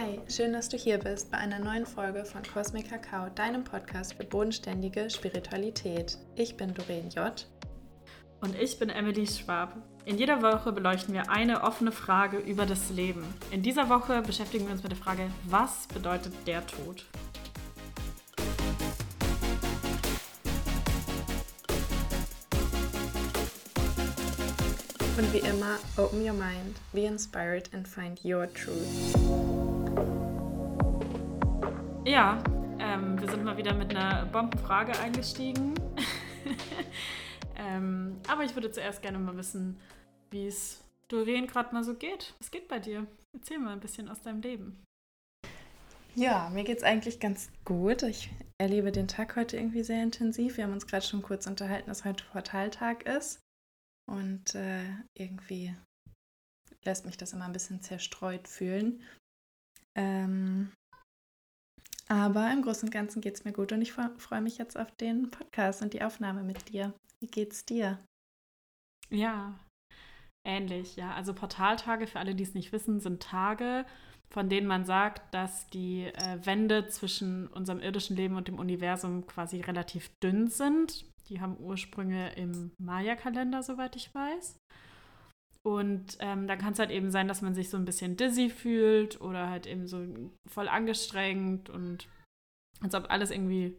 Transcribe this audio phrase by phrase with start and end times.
[0.00, 4.14] Hi, schön, dass du hier bist bei einer neuen Folge von Cosmic Kakao, deinem Podcast
[4.14, 6.16] für bodenständige Spiritualität.
[6.36, 7.46] Ich bin Doreen J.
[8.40, 9.76] Und ich bin Emily Schwab.
[10.06, 13.22] In jeder Woche beleuchten wir eine offene Frage über das Leben.
[13.50, 17.04] In dieser Woche beschäftigen wir uns mit der Frage, was bedeutet der Tod?
[25.18, 29.59] Und wie immer, open your mind, be inspired and find your truth.
[32.10, 32.42] Ja,
[32.80, 35.74] ähm, wir sind mal wieder mit einer Bombenfrage eingestiegen.
[37.56, 39.78] ähm, aber ich würde zuerst gerne mal wissen,
[40.32, 42.34] wie es Doreen gerade mal so geht.
[42.40, 43.06] Was geht bei dir?
[43.32, 44.82] Erzähl mal ein bisschen aus deinem Leben.
[46.16, 48.02] Ja, mir geht es eigentlich ganz gut.
[48.02, 50.56] Ich erlebe den Tag heute irgendwie sehr intensiv.
[50.56, 53.38] Wir haben uns gerade schon kurz unterhalten, dass heute Portaltag ist.
[54.10, 54.82] Und äh,
[55.14, 55.76] irgendwie
[56.82, 59.00] lässt mich das immer ein bisschen zerstreut fühlen.
[59.94, 60.72] Ähm,
[62.10, 64.90] aber im Großen und Ganzen geht es mir gut und ich freue mich jetzt auf
[64.96, 66.92] den Podcast und die Aufnahme mit dir.
[67.20, 67.98] Wie geht's dir?
[69.10, 69.54] Ja,
[70.44, 71.14] ähnlich, ja.
[71.14, 73.86] Also Portaltage, für alle, die es nicht wissen, sind Tage,
[74.28, 79.24] von denen man sagt, dass die äh, Wände zwischen unserem irdischen Leben und dem Universum
[79.26, 81.04] quasi relativ dünn sind.
[81.28, 84.56] Die haben Ursprünge im Maya-Kalender, soweit ich weiß.
[85.66, 88.48] Und ähm, dann kann es halt eben sein, dass man sich so ein bisschen dizzy
[88.48, 90.06] fühlt oder halt eben so
[90.48, 92.08] voll angestrengt und
[92.80, 93.78] als ob alles irgendwie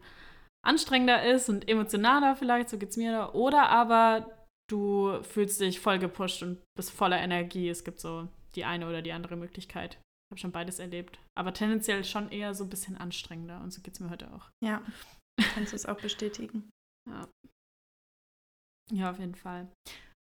[0.63, 3.31] anstrengender ist und emotionaler vielleicht, so geht es mir da.
[3.33, 4.29] Oder aber
[4.69, 7.67] du fühlst dich voll gepusht und bist voller Energie.
[7.67, 9.95] Es gibt so die eine oder die andere Möglichkeit.
[9.95, 11.19] Ich habe schon beides erlebt.
[11.35, 14.49] Aber tendenziell schon eher so ein bisschen anstrengender und so geht es mir heute auch.
[14.63, 14.83] Ja,
[15.55, 16.69] kannst du es auch bestätigen.
[17.09, 17.27] Ja.
[18.91, 19.71] Ja, auf jeden Fall.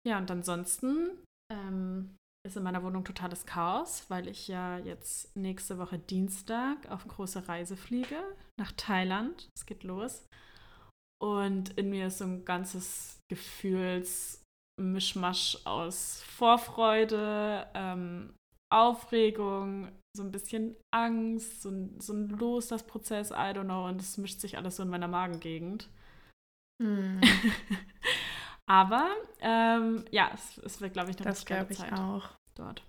[0.07, 1.23] Ja, und ansonsten
[1.53, 7.07] ähm, ist in meiner Wohnung totales Chaos, weil ich ja jetzt nächste Woche Dienstag auf
[7.07, 8.19] große Reise fliege
[8.59, 9.49] nach Thailand.
[9.57, 10.27] Es geht los.
[11.23, 18.35] Und in mir ist so ein ganzes Gefühlsmischmasch aus Vorfreude, ähm,
[18.73, 23.87] Aufregung, so ein bisschen Angst, so ein, so ein Loslasprozess, I don't know.
[23.87, 25.89] Und es mischt sich alles so in meiner Magengegend.
[26.83, 27.21] Hm.
[28.67, 32.83] Aber ähm, ja, es, es wird, glaube ich, noch das glaube ich Zeit auch dort.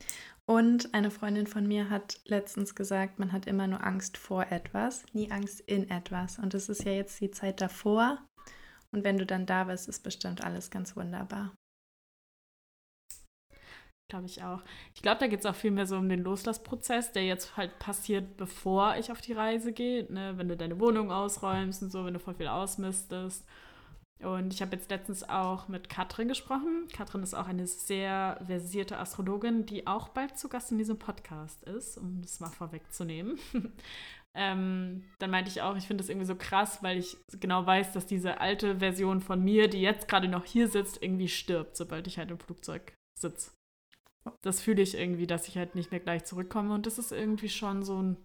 [0.45, 5.05] Und eine Freundin von mir hat letztens gesagt, man hat immer nur Angst vor etwas,
[5.13, 6.37] nie Angst in etwas.
[6.37, 8.19] Und es ist ja jetzt die Zeit davor.
[8.91, 11.55] Und wenn du dann da bist, ist bestimmt alles ganz wunderbar.
[14.11, 14.61] Glaube ich auch.
[14.93, 17.79] Ich glaube, da geht es auch viel mehr so um den Loslassprozess, der jetzt halt
[17.79, 20.11] passiert, bevor ich auf die Reise gehe.
[20.11, 20.37] Ne?
[20.37, 23.45] Wenn du deine Wohnung ausräumst und so, wenn du voll viel ausmistest
[24.23, 26.87] und ich habe jetzt letztens auch mit Katrin gesprochen.
[26.93, 31.63] Katrin ist auch eine sehr versierte Astrologin, die auch bald zu Gast in diesem Podcast
[31.63, 33.37] ist, um das mal vorwegzunehmen.
[34.35, 37.93] ähm, dann meinte ich auch, ich finde das irgendwie so krass, weil ich genau weiß,
[37.93, 42.07] dass diese alte Version von mir, die jetzt gerade noch hier sitzt, irgendwie stirbt, sobald
[42.07, 43.51] ich halt im Flugzeug sitze.
[44.41, 46.73] Das fühle ich irgendwie, dass ich halt nicht mehr gleich zurückkomme.
[46.73, 48.17] Und das ist irgendwie schon so ein,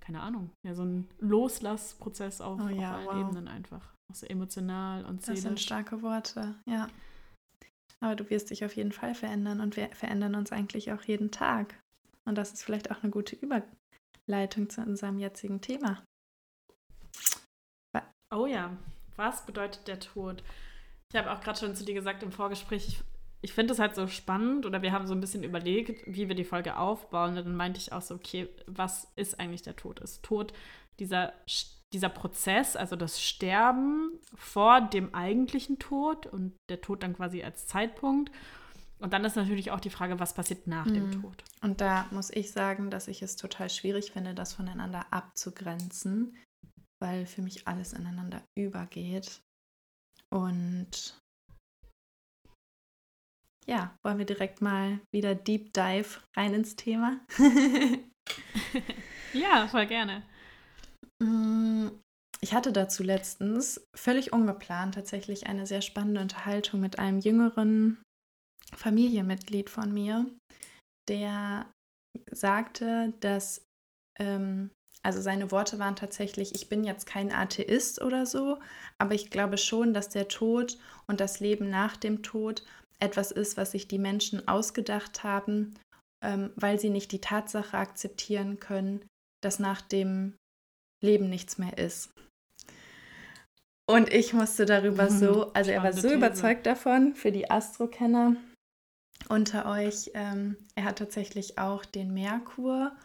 [0.00, 3.28] keine Ahnung, ja, so ein Loslassprozess auf, oh ja, auf allen wow.
[3.28, 3.95] Ebenen einfach.
[4.10, 5.42] Auch so emotional und seelisch.
[5.42, 6.88] Das sind starke Worte, ja.
[8.00, 11.30] Aber du wirst dich auf jeden Fall verändern und wir verändern uns eigentlich auch jeden
[11.30, 11.80] Tag.
[12.24, 16.02] Und das ist vielleicht auch eine gute Überleitung zu unserem jetzigen Thema.
[18.34, 18.76] Oh ja,
[19.14, 20.42] was bedeutet der Tod?
[21.12, 23.00] Ich habe auch gerade schon zu dir gesagt im Vorgespräch, ich,
[23.40, 26.34] ich finde es halt so spannend oder wir haben so ein bisschen überlegt, wie wir
[26.34, 27.30] die Folge aufbauen.
[27.30, 30.00] Und dann meinte ich auch so, okay, was ist eigentlich der Tod?
[30.00, 30.52] Ist Tod
[30.98, 31.32] dieser
[31.92, 37.66] dieser Prozess, also das Sterben vor dem eigentlichen Tod und der Tod dann quasi als
[37.66, 38.32] Zeitpunkt.
[38.98, 40.94] Und dann ist natürlich auch die Frage, was passiert nach mhm.
[40.94, 41.44] dem Tod.
[41.60, 46.36] Und da muss ich sagen, dass ich es total schwierig finde, das voneinander abzugrenzen,
[47.00, 49.42] weil für mich alles ineinander übergeht.
[50.30, 51.20] Und
[53.66, 57.20] ja, wollen wir direkt mal wieder Deep Dive rein ins Thema?
[59.34, 60.22] ja, voll gerne.
[61.22, 61.88] Mm,
[62.40, 68.02] ich hatte dazu letztens völlig ungeplant tatsächlich eine sehr spannende Unterhaltung mit einem jüngeren
[68.74, 70.26] Familienmitglied von mir,
[71.08, 71.66] der
[72.30, 73.64] sagte, dass,
[74.18, 74.70] ähm,
[75.02, 78.58] also seine Worte waren tatsächlich, ich bin jetzt kein Atheist oder so,
[78.98, 82.64] aber ich glaube schon, dass der Tod und das Leben nach dem Tod
[82.98, 85.78] etwas ist, was sich die Menschen ausgedacht haben,
[86.24, 89.06] ähm, weil sie nicht die Tatsache akzeptieren können,
[89.42, 90.34] dass nach dem
[91.02, 92.10] Leben nichts mehr ist.
[93.88, 96.14] Und ich musste darüber mhm, so, also er war so These.
[96.14, 98.36] überzeugt davon, für die Astro-Kenner
[99.28, 102.96] unter euch, ähm, er hat tatsächlich auch den Merkur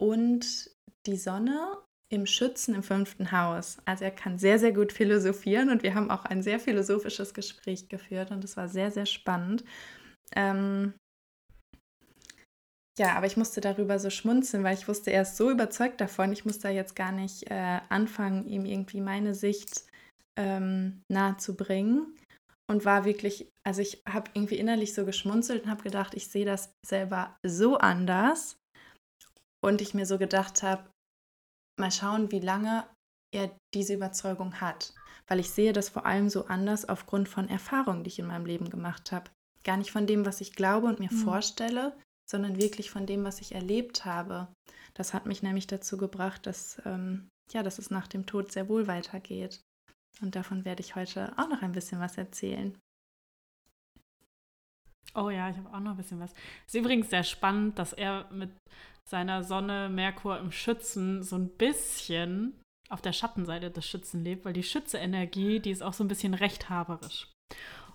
[0.00, 0.70] und
[1.06, 1.78] die Sonne
[2.12, 3.78] im Schützen im fünften Haus.
[3.84, 7.88] Also er kann sehr, sehr gut philosophieren und wir haben auch ein sehr philosophisches Gespräch
[7.88, 9.64] geführt und es war sehr, sehr spannend.
[10.34, 10.94] Ähm
[12.98, 16.32] ja, aber ich musste darüber so schmunzeln, weil ich wusste, er ist so überzeugt davon.
[16.32, 19.84] Ich muss da jetzt gar nicht äh, anfangen, ihm irgendwie meine Sicht
[20.38, 22.16] ähm, nahe zu bringen.
[22.68, 26.44] Und war wirklich, also ich habe irgendwie innerlich so geschmunzelt und habe gedacht, ich sehe
[26.44, 28.58] das selber so anders.
[29.62, 30.88] Und ich mir so gedacht habe,
[31.80, 32.86] mal schauen, wie lange
[33.34, 34.94] er diese Überzeugung hat.
[35.26, 38.46] Weil ich sehe das vor allem so anders aufgrund von Erfahrungen, die ich in meinem
[38.46, 39.30] Leben gemacht habe.
[39.64, 41.18] Gar nicht von dem, was ich glaube und mir mhm.
[41.18, 41.96] vorstelle,
[42.30, 44.48] sondern wirklich von dem, was ich erlebt habe.
[44.94, 48.68] Das hat mich nämlich dazu gebracht, dass, ähm, ja, dass es nach dem Tod sehr
[48.68, 49.60] wohl weitergeht.
[50.20, 52.78] Und davon werde ich heute auch noch ein bisschen was erzählen.
[55.14, 56.32] Oh ja, ich habe auch noch ein bisschen was.
[56.66, 58.50] Ist übrigens sehr spannend, dass er mit
[59.08, 64.52] seiner Sonne Merkur im Schützen so ein bisschen auf der Schattenseite des Schützen lebt, weil
[64.52, 67.32] die Schütze-Energie, die ist auch so ein bisschen rechthaberisch.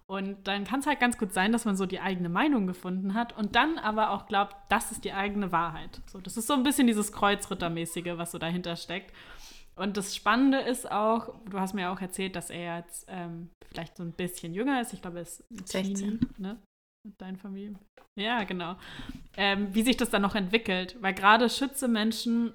[0.08, 3.16] Und dann kann es halt ganz gut sein, dass man so die eigene Meinung gefunden
[3.16, 6.02] hat und dann aber auch glaubt, das ist die eigene Wahrheit.
[6.06, 9.12] So, das ist so ein bisschen dieses Kreuzrittermäßige, was so dahinter steckt.
[9.76, 13.98] Und das Spannende ist auch, du hast mir auch erzählt, dass er jetzt ähm, vielleicht
[13.98, 14.94] so ein bisschen jünger ist.
[14.94, 16.62] Ich glaube, er ist 16, Teenie, ne?
[17.04, 17.76] Mit deinen Familie.
[18.18, 18.78] Ja, genau.
[19.36, 20.96] Ähm, wie sich das dann noch entwickelt.
[21.02, 22.54] Weil gerade Schütze-Menschen,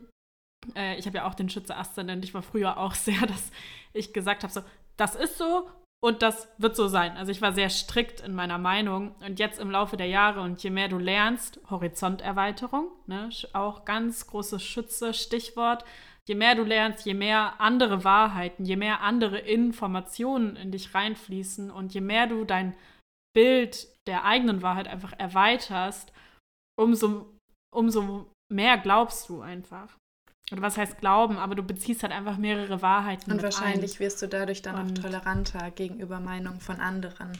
[0.74, 3.50] äh, ich habe ja auch den Schütze-Aszendent, ich war früher auch sehr, dass
[3.92, 4.62] ich gesagt habe, so,
[4.96, 5.68] das ist so
[6.02, 7.16] und das wird so sein.
[7.18, 9.14] Also ich war sehr strikt in meiner Meinung.
[9.24, 14.26] Und jetzt im Laufe der Jahre und je mehr du lernst, Horizonterweiterung, ne, auch ganz
[14.26, 15.84] großes Schütze, Stichwort.
[16.26, 21.70] Je mehr du lernst, je mehr andere Wahrheiten, je mehr andere Informationen in dich reinfließen
[21.70, 22.74] und je mehr du dein
[23.34, 26.12] Bild der eigenen Wahrheit einfach erweiterst,
[26.78, 27.38] umso,
[27.74, 29.99] umso mehr glaubst du einfach
[30.52, 33.30] oder was heißt glauben, aber du beziehst halt einfach mehrere Wahrheiten.
[33.30, 34.00] Und wahrscheinlich ein.
[34.00, 37.32] wirst du dadurch dann und auch toleranter gegenüber Meinungen von anderen.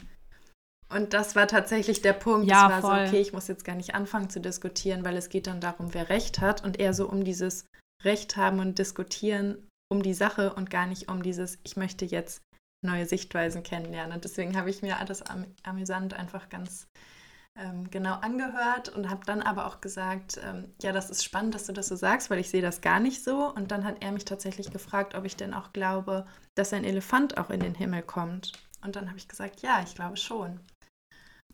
[0.89, 2.49] Und das war tatsächlich der Punkt.
[2.49, 3.07] Ja, es war voll.
[3.07, 5.95] so, okay, ich muss jetzt gar nicht anfangen zu diskutieren, weil es geht dann darum,
[5.95, 7.65] wer Recht hat und eher so um dieses
[8.05, 12.43] Recht haben und diskutieren um die Sache und gar nicht um dieses, ich möchte jetzt
[12.85, 14.15] neue Sichtweisen kennenlernen.
[14.15, 16.87] Und deswegen habe ich mir alles am, amüsant einfach ganz
[17.61, 21.67] ähm, genau angehört und habe dann aber auch gesagt, ähm, ja, das ist spannend, dass
[21.67, 23.53] du das so sagst, weil ich sehe das gar nicht so.
[23.55, 27.39] Und dann hat er mich tatsächlich gefragt, ob ich denn auch glaube, dass ein Elefant
[27.39, 28.53] auch in den Himmel kommt.
[28.83, 30.61] Und dann habe ich gesagt, ja, ich glaube schon.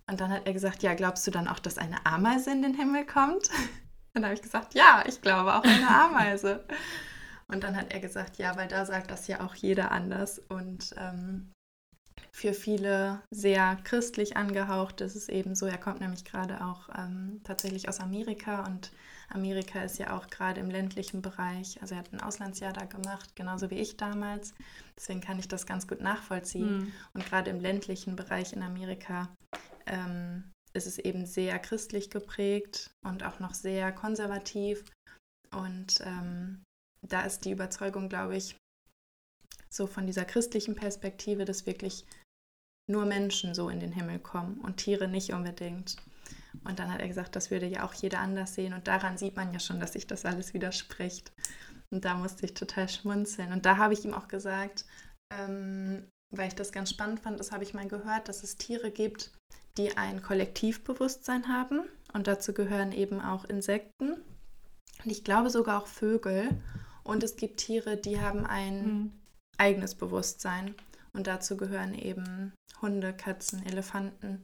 [0.08, 2.74] Und dann hat er gesagt, ja, glaubst du dann auch, dass eine Ameise in den
[2.74, 3.50] Himmel kommt?
[4.14, 6.64] Dann habe ich gesagt, ja, ich glaube auch eine Ameise.
[7.48, 10.38] Und dann hat er gesagt, ja, weil da sagt das ja auch jeder anders.
[10.38, 11.52] Und ähm,
[12.32, 15.00] für viele sehr christlich angehaucht.
[15.00, 18.90] Das ist eben so, er kommt nämlich gerade auch ähm, tatsächlich aus Amerika und
[19.28, 23.34] Amerika ist ja auch gerade im ländlichen Bereich, also er hat ein Auslandsjahr da gemacht,
[23.34, 24.54] genauso wie ich damals.
[24.96, 26.78] Deswegen kann ich das ganz gut nachvollziehen.
[26.78, 26.92] Mhm.
[27.14, 29.28] Und gerade im ländlichen Bereich in Amerika
[29.86, 34.84] ähm, ist es eben sehr christlich geprägt und auch noch sehr konservativ.
[35.52, 36.62] Und ähm,
[37.02, 38.56] da ist die Überzeugung, glaube ich,
[39.68, 42.04] so von dieser christlichen Perspektive, dass wirklich
[42.88, 45.96] nur Menschen so in den Himmel kommen und Tiere nicht unbedingt.
[46.64, 48.72] Und dann hat er gesagt, das würde ja auch jeder anders sehen.
[48.72, 51.32] Und daran sieht man ja schon, dass sich das alles widerspricht.
[51.90, 53.52] Und da musste ich total schmunzeln.
[53.52, 54.84] Und da habe ich ihm auch gesagt,
[55.32, 58.90] ähm, weil ich das ganz spannend fand, das habe ich mal gehört, dass es Tiere
[58.90, 59.32] gibt,
[59.78, 61.82] die ein Kollektivbewusstsein haben.
[62.12, 64.12] Und dazu gehören eben auch Insekten.
[65.04, 66.48] Und ich glaube sogar auch Vögel.
[67.04, 69.12] Und es gibt Tiere, die haben ein mhm.
[69.58, 70.74] Eigenes Bewusstsein.
[71.12, 74.42] Und dazu gehören eben Hunde, Katzen, Elefanten.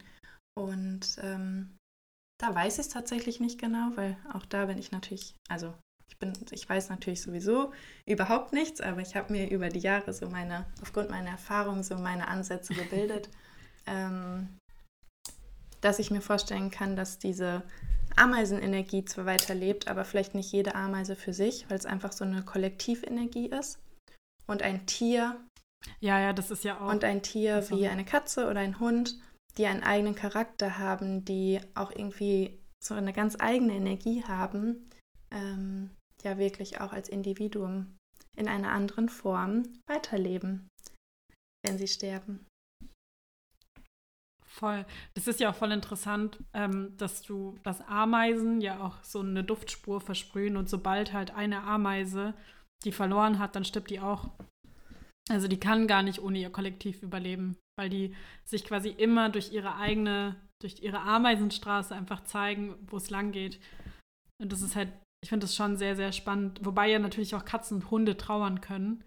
[0.54, 1.76] Und ähm,
[2.40, 5.74] da weiß ich es tatsächlich nicht genau, weil auch da bin ich natürlich, also
[6.08, 7.72] ich bin, ich weiß natürlich sowieso
[8.06, 11.96] überhaupt nichts, aber ich habe mir über die Jahre so meine, aufgrund meiner Erfahrung so
[11.96, 13.28] meine Ansätze gebildet,
[13.86, 14.48] ähm,
[15.80, 17.62] dass ich mir vorstellen kann, dass diese
[18.16, 22.42] Ameisenenergie zwar weiterlebt, aber vielleicht nicht jede Ameise für sich, weil es einfach so eine
[22.42, 23.78] Kollektivenergie ist.
[24.52, 25.36] Und ein Tier
[26.00, 26.90] ja, ja, das ist ja auch.
[26.90, 27.76] Und ein Tier also.
[27.76, 29.18] wie eine Katze oder ein Hund,
[29.56, 34.88] die einen eigenen Charakter haben, die auch irgendwie so eine ganz eigene Energie haben,
[35.30, 35.90] ähm,
[36.22, 37.96] ja wirklich auch als Individuum
[38.36, 40.68] in einer anderen Form weiterleben,
[41.64, 42.46] wenn sie sterben.
[44.46, 44.84] Voll.
[45.14, 49.42] Das ist ja auch voll interessant, ähm, dass du, dass Ameisen ja auch so eine
[49.42, 52.34] Duftspur versprühen und sobald halt eine Ameise
[52.82, 54.30] die verloren hat, dann stirbt die auch.
[55.30, 59.52] Also die kann gar nicht ohne ihr Kollektiv überleben, weil die sich quasi immer durch
[59.52, 63.60] ihre eigene, durch ihre Ameisenstraße einfach zeigen, wo es lang geht.
[64.40, 66.60] Und das ist halt ich finde es schon sehr, sehr spannend.
[66.64, 69.04] Wobei ja natürlich auch Katzen und Hunde trauern können.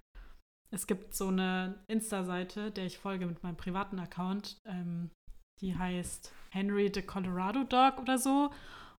[0.73, 4.57] Es gibt so eine Insta-Seite, der ich folge mit meinem privaten Account.
[4.65, 5.11] Ähm,
[5.61, 8.51] die heißt Henry the Colorado Dog oder so.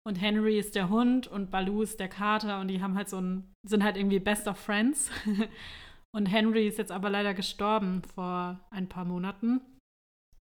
[0.06, 3.20] Und Henry ist der Hund und Baloo ist der Kater und die haben halt so
[3.20, 5.10] ein, sind halt irgendwie Best of Friends.
[6.14, 9.60] und Henry ist jetzt aber leider gestorben vor ein paar Monaten.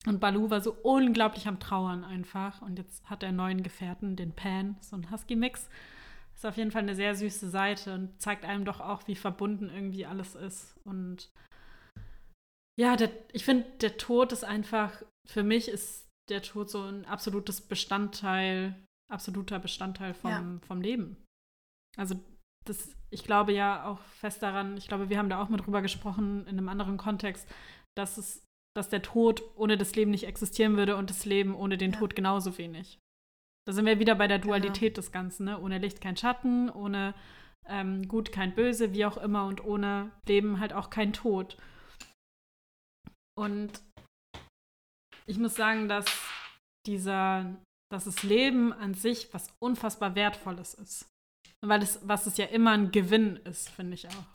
[0.05, 2.61] Und Baloo war so unglaublich am Trauern einfach.
[2.61, 5.69] Und jetzt hat er einen neuen Gefährten, den Pan, so ein Husky-Mix.
[6.35, 9.71] Ist auf jeden Fall eine sehr süße Seite und zeigt einem doch auch, wie verbunden
[9.73, 10.75] irgendwie alles ist.
[10.83, 11.31] Und
[12.77, 17.05] ja, der, ich finde, der Tod ist einfach, für mich ist der Tod so ein
[17.05, 18.75] absolutes Bestandteil,
[19.13, 20.59] absoluter Bestandteil vom, ja.
[20.67, 21.17] vom Leben.
[21.97, 22.19] Also
[22.65, 25.81] das, ich glaube ja auch fest daran, ich glaube, wir haben da auch mit drüber
[25.81, 27.47] gesprochen in einem anderen Kontext,
[27.95, 28.43] dass es,
[28.75, 31.99] dass der Tod ohne das Leben nicht existieren würde und das Leben ohne den ja.
[31.99, 32.99] Tod genauso wenig.
[33.65, 34.49] Da sind wir wieder bei der genau.
[34.49, 34.95] Dualität genau.
[34.95, 35.59] des Ganzen, ne?
[35.59, 37.13] Ohne Licht kein Schatten, ohne
[37.65, 41.57] ähm, Gut kein Böse, wie auch immer, und ohne Leben halt auch kein Tod.
[43.35, 43.81] Und
[45.25, 46.05] ich muss sagen, dass
[46.85, 47.55] dieser,
[47.93, 51.07] dass das Leben an sich was unfassbar Wertvolles ist.
[51.61, 54.25] Weil es, was es ja immer ein Gewinn ist, finde ich auch.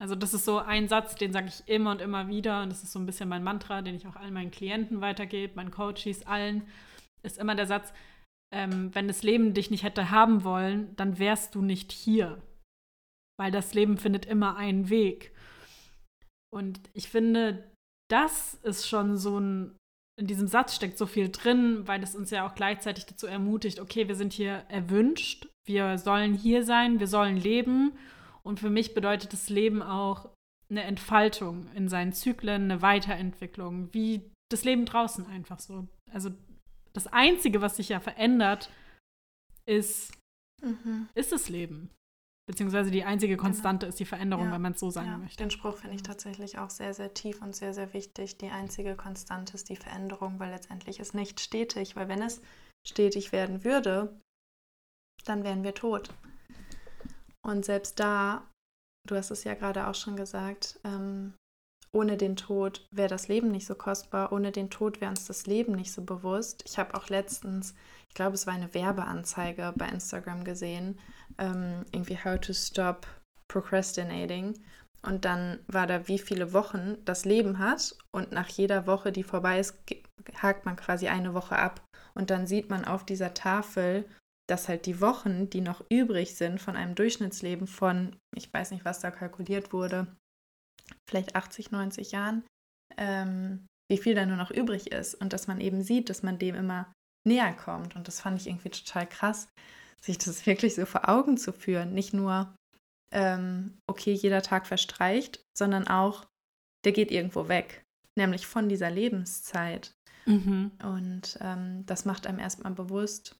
[0.00, 2.82] Also das ist so ein Satz, den sage ich immer und immer wieder und das
[2.82, 6.26] ist so ein bisschen mein Mantra, den ich auch allen meinen Klienten weitergebe, meinen Coaches,
[6.26, 6.66] allen,
[7.22, 7.92] ist immer der Satz,
[8.52, 12.40] ähm, wenn das Leben dich nicht hätte haben wollen, dann wärst du nicht hier.
[13.38, 15.34] Weil das Leben findet immer einen Weg.
[16.52, 17.72] Und ich finde,
[18.10, 19.76] das ist schon so ein
[20.22, 23.80] in diesem Satz steckt so viel drin, weil es uns ja auch gleichzeitig dazu ermutigt,
[23.80, 27.98] okay, wir sind hier erwünscht, wir sollen hier sein, wir sollen leben.
[28.44, 30.28] Und für mich bedeutet das Leben auch
[30.70, 35.88] eine Entfaltung in seinen Zyklen, eine Weiterentwicklung, wie das Leben draußen einfach so.
[36.12, 36.30] Also
[36.92, 38.70] das Einzige, was sich ja verändert,
[39.66, 40.16] ist,
[40.62, 41.08] mhm.
[41.16, 41.90] ist das Leben.
[42.48, 43.44] Beziehungsweise die einzige genau.
[43.44, 43.90] Konstante genau.
[43.90, 44.52] ist die Veränderung, ja.
[44.52, 45.18] wenn man es so sagen ja.
[45.18, 45.36] möchte.
[45.36, 48.38] Den Spruch finde ich tatsächlich auch sehr, sehr tief und sehr, sehr wichtig.
[48.38, 51.94] Die einzige Konstante ist die Veränderung, weil letztendlich ist nicht stetig.
[51.94, 52.40] Weil wenn es
[52.86, 54.20] stetig werden würde,
[55.24, 56.12] dann wären wir tot.
[57.44, 58.48] Und selbst da,
[59.08, 61.34] du hast es ja gerade auch schon gesagt, ähm,
[61.94, 65.46] ohne den Tod wäre das Leben nicht so kostbar, ohne den Tod wäre uns das
[65.46, 66.62] Leben nicht so bewusst.
[66.66, 67.74] Ich habe auch letztens,
[68.08, 70.98] ich glaube, es war eine Werbeanzeige bei Instagram gesehen,
[71.38, 73.06] ähm, irgendwie How to Stop
[73.48, 74.58] Procrastinating.
[75.02, 77.96] Und dann war da, wie viele Wochen das Leben hat.
[78.12, 79.76] Und nach jeder Woche, die vorbei ist,
[80.40, 81.82] hakt man quasi eine Woche ab.
[82.14, 84.08] Und dann sieht man auf dieser Tafel,
[84.48, 88.84] dass halt die Wochen, die noch übrig sind von einem Durchschnittsleben von, ich weiß nicht,
[88.84, 90.06] was da kalkuliert wurde,
[91.08, 92.44] vielleicht 80, 90 Jahren,
[92.96, 95.14] ähm, wie viel da nur noch übrig ist.
[95.14, 96.92] Und dass man eben sieht, dass man dem immer
[97.26, 97.96] näher kommt.
[97.96, 99.48] Und das fand ich irgendwie total krass,
[100.00, 101.92] sich das wirklich so vor Augen zu führen.
[101.92, 102.54] Nicht nur,
[103.12, 106.26] ähm, okay, jeder Tag verstreicht, sondern auch,
[106.84, 107.84] der geht irgendwo weg,
[108.16, 109.92] nämlich von dieser Lebenszeit.
[110.26, 110.72] Mhm.
[110.82, 113.36] Und ähm, das macht einem erstmal bewusst,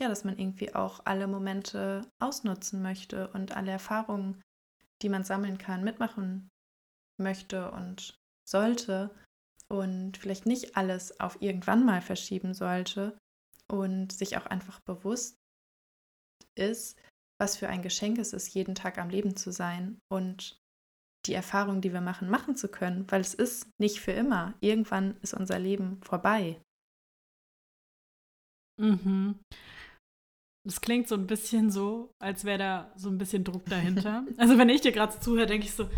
[0.00, 4.42] ja, dass man irgendwie auch alle Momente ausnutzen möchte und alle Erfahrungen,
[5.02, 6.48] die man sammeln kann, mitmachen
[7.18, 8.18] möchte und
[8.48, 9.10] sollte
[9.68, 13.18] und vielleicht nicht alles auf irgendwann mal verschieben sollte
[13.68, 15.36] und sich auch einfach bewusst
[16.56, 16.98] ist,
[17.40, 20.58] was für ein Geschenk es ist, jeden Tag am Leben zu sein und
[21.26, 24.54] die Erfahrung, die wir machen, machen zu können, weil es ist nicht für immer.
[24.60, 26.60] Irgendwann ist unser Leben vorbei.
[28.80, 29.40] Mhm.
[30.64, 34.24] Das klingt so ein bisschen so, als wäre da so ein bisschen Druck dahinter.
[34.36, 35.88] also wenn ich dir gerade zuhöre, denke ich so,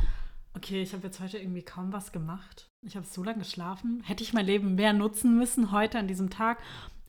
[0.58, 2.68] okay, ich habe jetzt heute irgendwie kaum was gemacht.
[2.84, 4.02] Ich habe so lange geschlafen.
[4.04, 6.58] Hätte ich mein Leben mehr nutzen müssen heute an diesem Tag?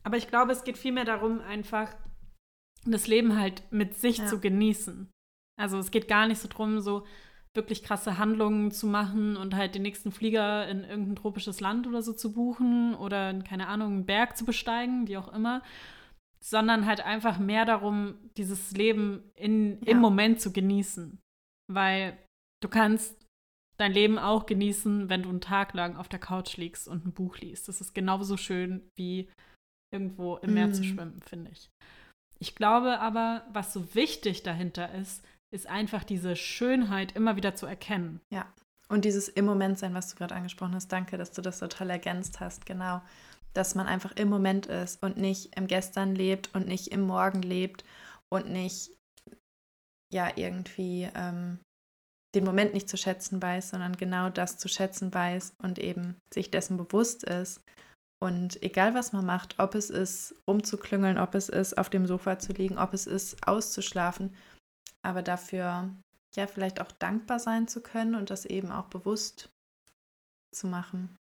[0.04, 1.94] Aber ich glaube, es geht vielmehr darum, einfach
[2.84, 4.26] das Leben halt mit sich ja.
[4.26, 5.10] zu genießen.
[5.60, 7.04] Also es geht gar nicht so darum, so
[7.54, 12.02] wirklich krasse Handlungen zu machen und halt den nächsten Flieger in irgendein tropisches Land oder
[12.02, 15.62] so zu buchen oder, keine Ahnung, einen Berg zu besteigen, wie auch immer,
[16.40, 19.90] sondern halt einfach mehr darum, dieses Leben in, ja.
[19.90, 21.18] im Moment zu genießen.
[21.68, 22.16] Weil
[22.62, 23.19] du kannst
[23.80, 27.12] dein Leben auch genießen, wenn du einen Tag lang auf der Couch liegst und ein
[27.12, 27.68] Buch liest.
[27.68, 29.28] Das ist genauso schön wie
[29.92, 30.74] irgendwo im Meer mm.
[30.74, 31.70] zu schwimmen, finde ich.
[32.38, 37.66] Ich glaube aber, was so wichtig dahinter ist, ist einfach diese Schönheit immer wieder zu
[37.66, 38.20] erkennen.
[38.32, 38.52] Ja.
[38.88, 40.88] Und dieses im Moment sein, was du gerade angesprochen hast.
[40.88, 42.66] Danke, dass du das so toll ergänzt hast.
[42.66, 43.02] Genau.
[43.52, 47.42] Dass man einfach im Moment ist und nicht im Gestern lebt und nicht im Morgen
[47.42, 47.84] lebt
[48.32, 48.90] und nicht
[50.12, 51.58] ja irgendwie ähm,
[52.34, 56.50] den Moment nicht zu schätzen weiß, sondern genau das zu schätzen weiß und eben sich
[56.50, 57.62] dessen bewusst ist.
[58.22, 62.38] Und egal was man macht, ob es ist, rumzuklüngeln, ob es ist, auf dem Sofa
[62.38, 64.36] zu liegen, ob es ist, auszuschlafen,
[65.02, 65.90] aber dafür
[66.36, 69.50] ja vielleicht auch dankbar sein zu können und das eben auch bewusst
[70.54, 71.16] zu machen.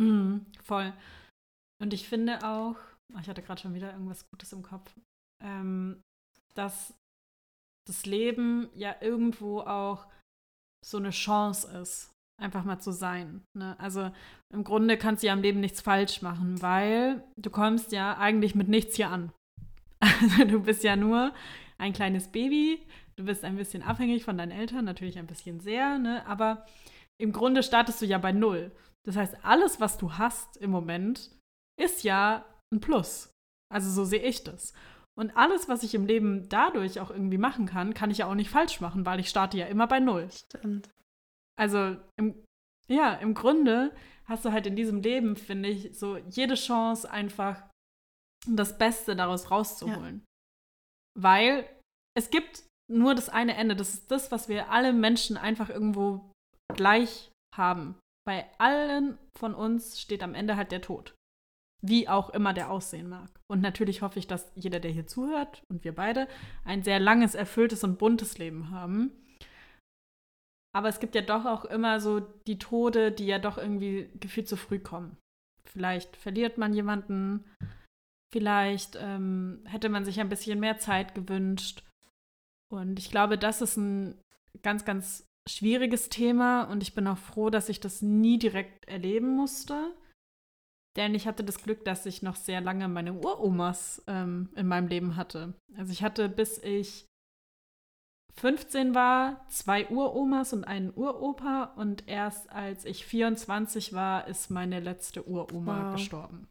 [0.00, 0.92] Mm, voll.
[1.80, 2.76] Und ich finde auch,
[3.14, 4.92] oh, ich hatte gerade schon wieder irgendwas Gutes im Kopf,
[5.42, 6.02] ähm,
[6.54, 6.94] dass
[7.86, 10.06] das Leben ja irgendwo auch
[10.84, 13.42] so eine Chance ist, einfach mal zu sein.
[13.56, 13.78] Ne?
[13.78, 14.10] Also
[14.52, 18.54] im Grunde kannst du ja im Leben nichts falsch machen, weil du kommst ja eigentlich
[18.54, 19.32] mit nichts hier an.
[20.22, 21.32] Also du bist ja nur
[21.78, 25.98] ein kleines Baby, du bist ein bisschen abhängig von deinen Eltern, natürlich ein bisschen sehr,
[25.98, 26.24] ne?
[26.26, 26.66] aber
[27.20, 28.72] im Grunde startest du ja bei Null.
[29.06, 31.30] Das heißt, alles, was du hast im Moment,
[31.78, 33.30] ist ja ein Plus.
[33.72, 34.72] Also so sehe ich das.
[35.18, 38.34] Und alles, was ich im Leben dadurch auch irgendwie machen kann, kann ich ja auch
[38.34, 40.30] nicht falsch machen, weil ich starte ja immer bei Null.
[40.30, 40.88] Stimmt.
[41.58, 42.42] Also im,
[42.88, 47.62] ja, im Grunde hast du halt in diesem Leben, finde ich, so jede Chance einfach
[48.46, 50.18] das Beste daraus rauszuholen.
[50.18, 51.22] Ja.
[51.22, 51.68] Weil
[52.16, 53.76] es gibt nur das eine Ende.
[53.76, 56.32] Das ist das, was wir alle Menschen einfach irgendwo
[56.74, 57.98] gleich haben.
[58.26, 61.14] Bei allen von uns steht am Ende halt der Tod.
[61.82, 63.30] Wie auch immer der aussehen mag.
[63.46, 66.28] Und natürlich hoffe ich, dass jeder, der hier zuhört und wir beide,
[66.64, 69.12] ein sehr langes, erfülltes und buntes Leben haben.
[70.72, 74.48] Aber es gibt ja doch auch immer so die Tode, die ja doch irgendwie gefühlt
[74.48, 75.16] zu früh kommen.
[75.64, 77.44] Vielleicht verliert man jemanden,
[78.32, 81.84] vielleicht ähm, hätte man sich ein bisschen mehr Zeit gewünscht.
[82.72, 84.20] Und ich glaube, das ist ein
[84.62, 89.34] ganz, ganz schwieriges Thema und ich bin auch froh, dass ich das nie direkt erleben
[89.34, 89.92] musste.
[90.96, 94.88] Denn ich hatte das Glück, dass ich noch sehr lange meine Uromas ähm, in meinem
[94.88, 95.54] Leben hatte.
[95.76, 97.06] Also ich hatte, bis ich
[98.34, 104.80] 15 war, zwei Uromas und einen Uropa und erst als ich 24 war, ist meine
[104.80, 105.92] letzte Uroma wow.
[105.94, 106.48] gestorben.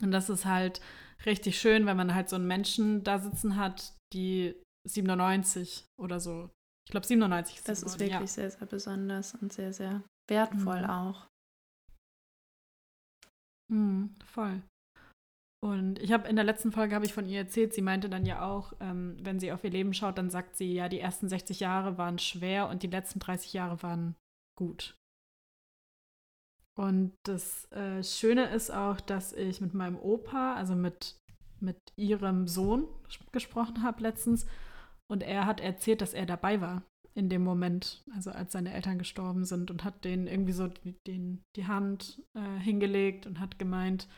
[0.00, 0.80] Und das ist halt
[1.26, 4.54] richtig schön, wenn man halt so einen Menschen da sitzen hat, die
[4.88, 6.50] 97 oder so
[6.86, 7.82] ich glaube, 97 ist das.
[7.82, 8.26] Ist wirklich ja.
[8.26, 10.90] sehr, sehr besonders und sehr, sehr wertvoll mhm.
[10.90, 11.26] auch.
[13.72, 14.62] Mhm, voll.
[15.64, 18.26] Und ich habe in der letzten Folge habe ich von ihr erzählt, sie meinte dann
[18.26, 21.28] ja auch, ähm, wenn sie auf ihr Leben schaut, dann sagt sie, ja, die ersten
[21.28, 24.16] 60 Jahre waren schwer und die letzten 30 Jahre waren
[24.58, 24.96] gut.
[26.76, 31.16] Und das äh, Schöne ist auch, dass ich mit meinem Opa, also mit,
[31.60, 32.88] mit ihrem Sohn
[33.30, 34.46] gesprochen habe letztens
[35.10, 36.82] und er hat erzählt, dass er dabei war
[37.14, 40.92] in dem Moment, also als seine Eltern gestorben sind und hat denen irgendwie so die,
[41.06, 44.08] den, die Hand äh, hingelegt und hat gemeint,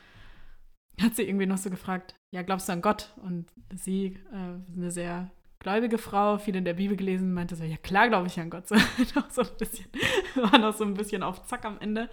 [1.01, 3.13] hat sie irgendwie noch so gefragt, ja, glaubst du an Gott?
[3.17, 7.77] Und sie, äh, eine sehr gläubige Frau, viel in der Bibel gelesen, meinte so, ja
[7.77, 8.67] klar glaube ich an Gott.
[8.69, 9.87] So, so ein bisschen,
[10.35, 12.09] war noch so ein bisschen auf Zack am Ende.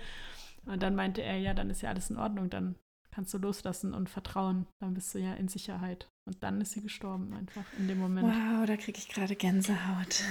[0.65, 2.77] Und dann meinte er, ja, dann ist ja alles in Ordnung, dann
[3.11, 6.09] kannst du loslassen und vertrauen, dann bist du ja in Sicherheit.
[6.25, 8.27] Und dann ist sie gestorben einfach in dem Moment.
[8.29, 10.25] Wow, da kriege ich gerade Gänsehaut.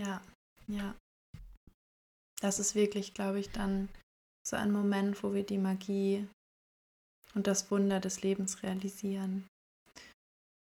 [0.00, 0.22] Ja,
[0.66, 0.94] ja.
[2.40, 3.90] Das ist wirklich, glaube ich, dann
[4.46, 6.26] so ein Moment, wo wir die Magie
[7.34, 9.46] und das Wunder des Lebens realisieren.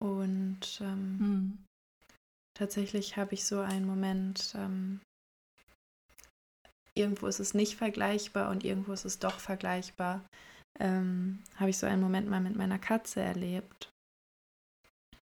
[0.02, 1.66] Und ähm, hm.
[2.58, 5.02] tatsächlich habe ich so einen Moment, ähm,
[6.94, 10.26] irgendwo ist es nicht vergleichbar und irgendwo ist es doch vergleichbar.
[10.80, 13.90] Ähm, habe ich so einen Moment mal mit meiner Katze erlebt.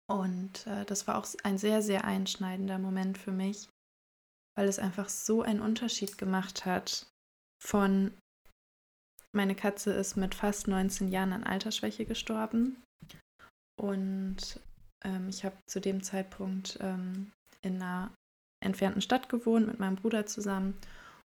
[0.10, 3.68] Und äh, das war auch ein sehr, sehr einschneidender Moment für mich,
[4.60, 7.08] weil es einfach so einen Unterschied gemacht hat
[7.64, 8.12] von
[9.34, 12.84] meine Katze ist mit fast 19 Jahren an Altersschwäche gestorben.
[13.80, 14.60] Und
[15.06, 18.12] ähm, ich habe zu dem Zeitpunkt ähm, in einer
[18.62, 20.78] entfernten Stadt gewohnt mit meinem Bruder zusammen.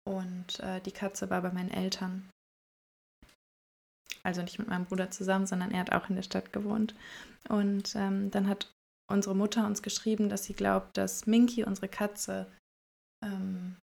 [0.05, 2.29] Und äh, die Katze war bei meinen Eltern.
[4.23, 6.93] Also nicht mit meinem Bruder zusammen, sondern er hat auch in der Stadt gewohnt.
[7.47, 8.69] Und ähm, dann hat
[9.09, 12.51] unsere Mutter uns geschrieben, dass sie glaubt, dass Minky, unsere Katze,
[13.23, 13.77] ähm,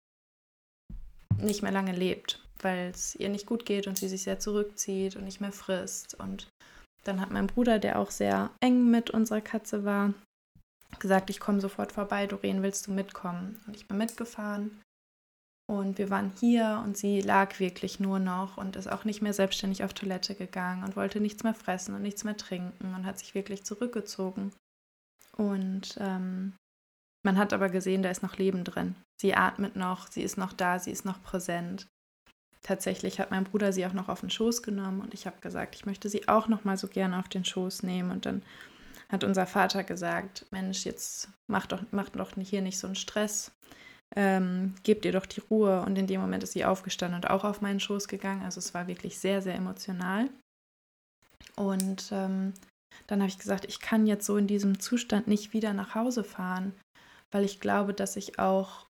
[1.38, 5.16] nicht mehr lange lebt, weil es ihr nicht gut geht und sie sich sehr zurückzieht
[5.16, 6.14] und nicht mehr frisst.
[6.14, 6.48] Und
[7.04, 10.14] dann hat mein Bruder, der auch sehr eng mit unserer Katze war,
[10.98, 13.60] gesagt, ich komme sofort vorbei, Doreen, willst du mitkommen?
[13.66, 14.80] Und ich bin mitgefahren
[15.68, 19.32] und wir waren hier und sie lag wirklich nur noch und ist auch nicht mehr
[19.32, 23.18] selbstständig auf Toilette gegangen und wollte nichts mehr fressen und nichts mehr trinken und hat
[23.18, 24.52] sich wirklich zurückgezogen.
[25.36, 26.54] Und ähm,
[27.26, 28.94] man hat aber gesehen, da ist noch Leben drin.
[29.20, 31.86] Sie atmet noch, sie ist noch da, sie ist noch präsent.
[32.62, 35.74] Tatsächlich hat mein Bruder sie auch noch auf den Schoß genommen und ich habe gesagt,
[35.74, 38.10] ich möchte sie auch noch mal so gerne auf den Schoß nehmen.
[38.10, 38.42] Und dann
[39.08, 43.52] hat unser Vater gesagt, Mensch, jetzt mach doch, mach doch hier nicht so einen Stress
[44.14, 45.82] ähm, gebt ihr doch die Ruhe.
[45.82, 48.42] Und in dem Moment ist sie aufgestanden und auch auf meinen Schoß gegangen.
[48.42, 50.28] Also es war wirklich sehr, sehr emotional.
[51.56, 52.52] Und ähm,
[53.06, 56.24] dann habe ich gesagt, ich kann jetzt so in diesem Zustand nicht wieder nach Hause
[56.24, 56.72] fahren,
[57.36, 58.86] weil ich glaube, dass ich auch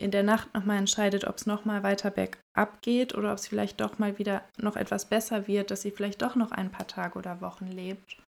[0.00, 3.80] in der Nacht nochmal entscheidet, ob es nochmal weiter bergab geht oder ob es vielleicht
[3.80, 7.18] doch mal wieder noch etwas besser wird, dass sie vielleicht doch noch ein paar Tage
[7.18, 8.22] oder Wochen lebt.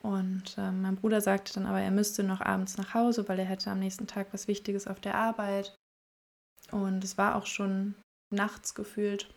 [0.00, 3.44] Und äh, mein Bruder sagte dann aber, er müsste noch abends nach Hause, weil er
[3.44, 5.76] hätte am nächsten Tag was Wichtiges auf der Arbeit.
[6.70, 7.96] Und es war auch schon
[8.32, 9.28] nachts gefühlt.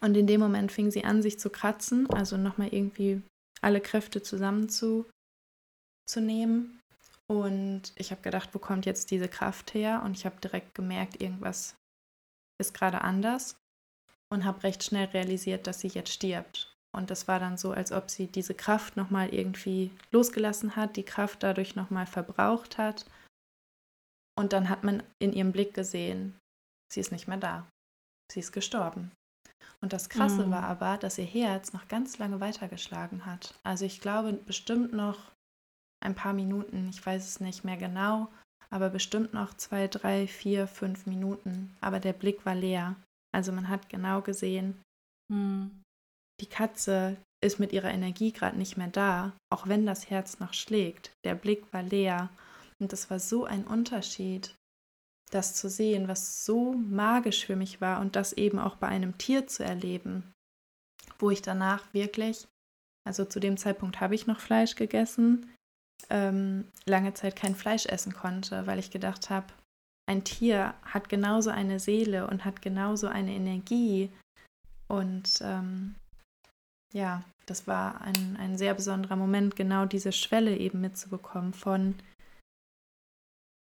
[0.00, 3.22] Und in dem Moment fing sie an, sich zu kratzen, also nochmal irgendwie
[3.62, 6.80] alle Kräfte zusammenzunehmen.
[7.26, 10.02] Und ich habe gedacht, wo kommt jetzt diese Kraft her?
[10.04, 11.76] Und ich habe direkt gemerkt, irgendwas
[12.60, 13.56] ist gerade anders
[14.30, 16.74] und habe recht schnell realisiert, dass sie jetzt stirbt.
[16.94, 21.02] Und das war dann so, als ob sie diese Kraft nochmal irgendwie losgelassen hat, die
[21.02, 23.04] Kraft dadurch nochmal verbraucht hat.
[24.38, 26.38] Und dann hat man in ihrem Blick gesehen,
[26.92, 27.66] sie ist nicht mehr da.
[28.30, 29.10] Sie ist gestorben.
[29.80, 30.50] Und das Krasse mhm.
[30.52, 33.54] war aber, dass ihr Herz noch ganz lange weitergeschlagen hat.
[33.64, 35.33] Also ich glaube bestimmt noch
[36.04, 38.28] ein paar Minuten, ich weiß es nicht mehr genau,
[38.70, 41.76] aber bestimmt noch zwei, drei, vier, fünf Minuten.
[41.80, 42.96] Aber der Blick war leer.
[43.32, 44.80] Also man hat genau gesehen,
[45.32, 45.70] hm.
[46.40, 50.54] die Katze ist mit ihrer Energie gerade nicht mehr da, auch wenn das Herz noch
[50.54, 51.12] schlägt.
[51.24, 52.30] Der Blick war leer.
[52.80, 54.54] Und das war so ein Unterschied,
[55.30, 59.18] das zu sehen, was so magisch für mich war und das eben auch bei einem
[59.18, 60.32] Tier zu erleben,
[61.18, 62.46] wo ich danach wirklich,
[63.06, 65.52] also zu dem Zeitpunkt habe ich noch Fleisch gegessen,
[66.10, 69.46] ähm, lange Zeit kein Fleisch essen konnte, weil ich gedacht habe,
[70.06, 74.10] ein Tier hat genauso eine Seele und hat genauso eine Energie.
[74.88, 75.94] Und ähm,
[76.92, 81.94] ja, das war ein, ein sehr besonderer Moment, genau diese Schwelle eben mitzubekommen von,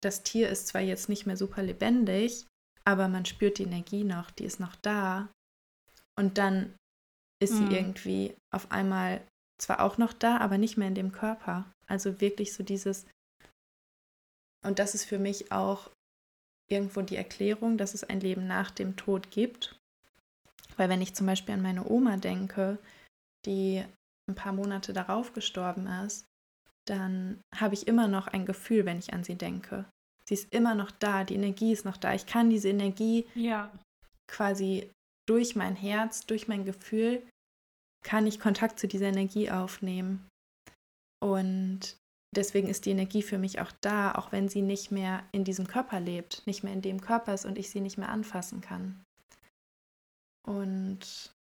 [0.04, 2.46] das Tier ist zwar jetzt nicht mehr super lebendig,
[2.86, 5.30] aber man spürt die Energie noch, die ist noch da.
[6.20, 6.76] Und dann
[7.42, 7.70] ist mhm.
[7.70, 9.22] sie irgendwie auf einmal
[9.62, 11.72] zwar auch noch da, aber nicht mehr in dem Körper.
[11.88, 13.06] Also wirklich so dieses,
[14.66, 15.90] und das ist für mich auch
[16.70, 19.78] irgendwo die Erklärung, dass es ein Leben nach dem Tod gibt.
[20.78, 22.80] Weil wenn ich zum Beispiel an meine Oma denke,
[23.46, 23.84] die
[24.30, 26.26] ein paar Monate darauf gestorben ist,
[26.86, 29.86] dann habe ich immer noch ein Gefühl, wenn ich an sie denke.
[30.26, 32.14] Sie ist immer noch da, die Energie ist noch da.
[32.14, 33.72] Ich kann diese Energie ja.
[34.28, 34.90] quasi
[35.28, 37.22] durch mein Herz, durch mein Gefühl,
[38.04, 40.28] kann ich Kontakt zu dieser Energie aufnehmen.
[41.24, 41.96] Und
[42.36, 45.68] deswegen ist die Energie für mich auch da, auch wenn sie nicht mehr in diesem
[45.68, 49.02] Körper lebt, nicht mehr in dem Körper ist und ich sie nicht mehr anfassen kann.
[50.46, 51.32] Und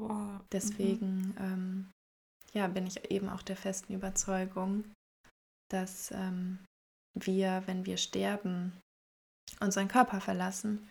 [0.00, 0.40] wow.
[0.52, 1.34] deswegen mhm.
[1.38, 1.90] ähm,
[2.54, 4.90] ja, bin ich eben auch der festen Überzeugung,
[5.70, 6.64] dass ähm,
[7.14, 8.72] wir, wenn wir sterben,
[9.60, 10.88] unseren Körper verlassen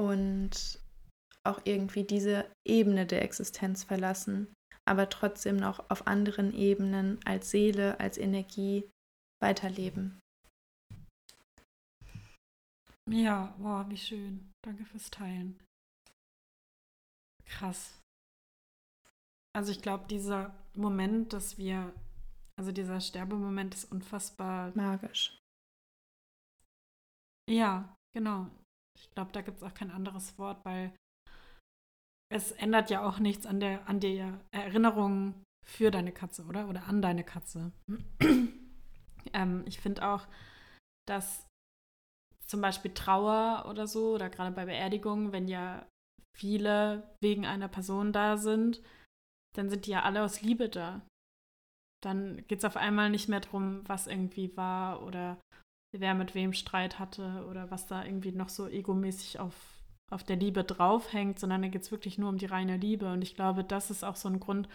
[0.00, 0.80] und
[1.46, 4.53] auch irgendwie diese Ebene der Existenz verlassen
[4.86, 8.88] aber trotzdem noch auf anderen Ebenen als Seele, als Energie
[9.42, 10.20] weiterleben.
[13.10, 14.52] Ja, wow, wie schön.
[14.64, 15.62] Danke fürs Teilen.
[17.44, 18.00] Krass.
[19.54, 21.92] Also ich glaube, dieser Moment, dass wir,
[22.58, 25.38] also dieser Sterbemoment ist unfassbar magisch.
[27.48, 28.50] Ja, genau.
[28.98, 30.96] Ich glaube, da gibt es auch kein anderes Wort, weil
[32.34, 36.68] es ändert ja auch nichts an der, an der Erinnerung für deine Katze, oder?
[36.68, 37.70] Oder an deine Katze.
[39.32, 40.26] ähm, ich finde auch,
[41.06, 41.46] dass
[42.46, 45.86] zum Beispiel Trauer oder so, oder gerade bei Beerdigungen, wenn ja
[46.36, 48.82] viele wegen einer Person da sind,
[49.54, 51.06] dann sind die ja alle aus Liebe da.
[52.02, 55.40] Dann geht es auf einmal nicht mehr darum, was irgendwie war oder
[55.92, 59.54] wer mit wem Streit hatte oder was da irgendwie noch so egomäßig auf
[60.10, 63.12] auf der Liebe draufhängt, sondern da geht es wirklich nur um die reine Liebe.
[63.12, 64.68] Und ich glaube, das ist auch so ein Grund,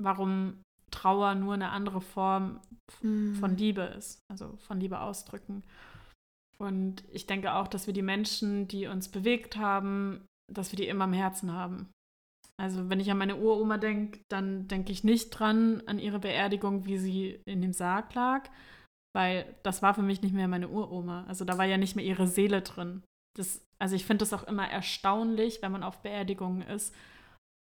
[0.00, 2.60] warum Trauer nur eine andere Form
[3.02, 3.34] mhm.
[3.36, 5.64] von Liebe ist, also von Liebe ausdrücken.
[6.58, 10.86] Und ich denke auch, dass wir die Menschen, die uns bewegt haben, dass wir die
[10.86, 11.90] immer im Herzen haben.
[12.56, 16.86] Also wenn ich an meine Uroma denke, dann denke ich nicht dran an ihre Beerdigung,
[16.86, 18.48] wie sie in dem Sarg lag,
[19.14, 21.24] weil das war für mich nicht mehr meine Uroma.
[21.24, 23.02] Also da war ja nicht mehr ihre Seele drin.
[23.36, 26.94] Das also ich finde es auch immer erstaunlich, wenn man auf Beerdigungen ist,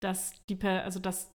[0.02, 1.30] dass die, also dass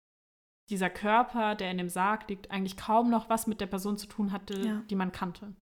[0.69, 4.07] dieser Körper, der in dem Sarg liegt, eigentlich kaum noch was mit der Person zu
[4.07, 4.81] tun hatte, ja.
[4.89, 5.53] die man kannte.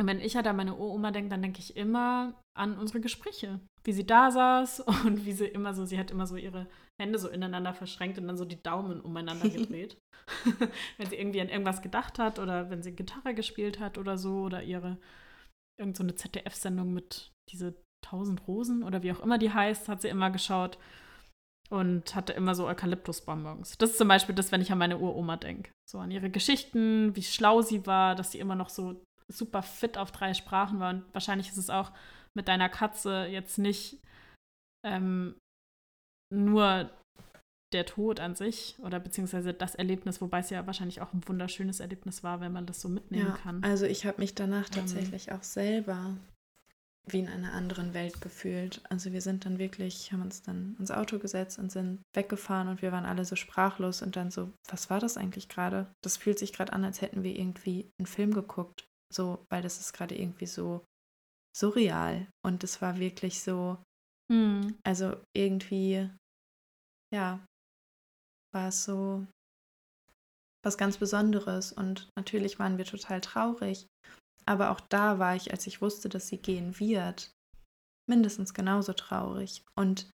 [0.00, 3.60] Und wenn ich halt an meine Oma denke, dann denke ich immer an unsere Gespräche,
[3.84, 6.66] wie sie da saß und wie sie immer so, sie hat immer so ihre
[7.00, 9.96] Hände so ineinander verschränkt und dann so die Daumen umeinander gedreht.
[10.98, 14.40] wenn sie irgendwie an irgendwas gedacht hat oder wenn sie Gitarre gespielt hat oder so
[14.40, 14.98] oder ihre
[15.80, 20.08] irgendeine so ZDF-Sendung mit diese tausend Rosen oder wie auch immer die heißt, hat sie
[20.08, 20.78] immer geschaut.
[21.70, 23.78] und hatte immer so Eukalyptusbonbons.
[23.78, 25.70] Das ist zum Beispiel das, wenn ich an meine Uroma denke.
[25.88, 29.96] So an ihre Geschichten, wie schlau sie war, dass sie immer noch so super fit
[29.96, 30.90] auf drei Sprachen war.
[30.90, 31.92] Und wahrscheinlich ist es auch
[32.36, 34.02] mit deiner Katze jetzt nicht
[34.84, 35.36] ähm,
[36.32, 36.90] nur
[37.72, 41.80] der Tod an sich oder beziehungsweise das Erlebnis, wobei es ja wahrscheinlich auch ein wunderschönes
[41.80, 43.62] Erlebnis war, wenn man das so mitnehmen ja, kann.
[43.62, 44.74] Also ich habe mich danach ähm.
[44.74, 46.16] tatsächlich ähm, auch selber
[47.06, 48.82] wie in einer anderen Welt gefühlt.
[48.88, 52.82] Also wir sind dann wirklich, haben uns dann ins Auto gesetzt und sind weggefahren und
[52.82, 55.92] wir waren alle so sprachlos und dann so, was war das eigentlich gerade?
[56.02, 58.86] Das fühlt sich gerade an, als hätten wir irgendwie einen Film geguckt.
[59.12, 60.84] So, weil das ist gerade irgendwie so
[61.56, 62.28] surreal.
[62.44, 63.78] Und es war wirklich so,
[64.30, 64.78] mhm.
[64.84, 66.08] also irgendwie,
[67.12, 67.44] ja,
[68.52, 69.26] war es so
[70.62, 71.72] was ganz Besonderes.
[71.72, 73.86] Und natürlich waren wir total traurig.
[74.46, 77.30] Aber auch da war ich, als ich wusste, dass sie gehen wird,
[78.08, 79.64] mindestens genauso traurig.
[79.74, 80.10] Und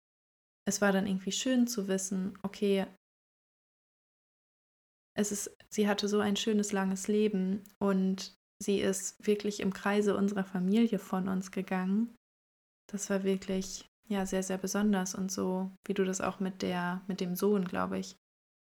[0.67, 2.85] es war dann irgendwie schön zu wissen, okay,
[5.17, 10.15] es ist, sie hatte so ein schönes, langes Leben und sie ist wirklich im Kreise
[10.15, 12.15] unserer Familie von uns gegangen.
[12.89, 17.01] Das war wirklich, ja, sehr, sehr besonders und so, wie du das auch mit der,
[17.07, 18.15] mit dem Sohn, glaube ich,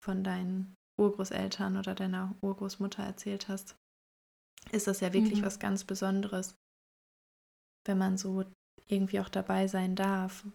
[0.03, 3.75] von deinen Urgroßeltern oder deiner Urgroßmutter erzählt hast
[4.71, 5.45] ist das ja wirklich mhm.
[5.45, 6.55] was ganz Besonderes,
[7.85, 8.45] wenn man so
[8.87, 10.45] irgendwie auch dabei sein darf.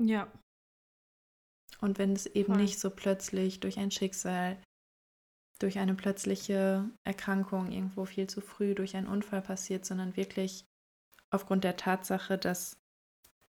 [0.00, 0.32] Ja.
[1.80, 2.62] Und wenn es eben Voll.
[2.62, 4.60] nicht so plötzlich durch ein Schicksal,
[5.58, 10.64] durch eine plötzliche Erkrankung irgendwo viel zu früh, durch einen Unfall passiert, sondern wirklich
[11.30, 12.78] aufgrund der Tatsache, dass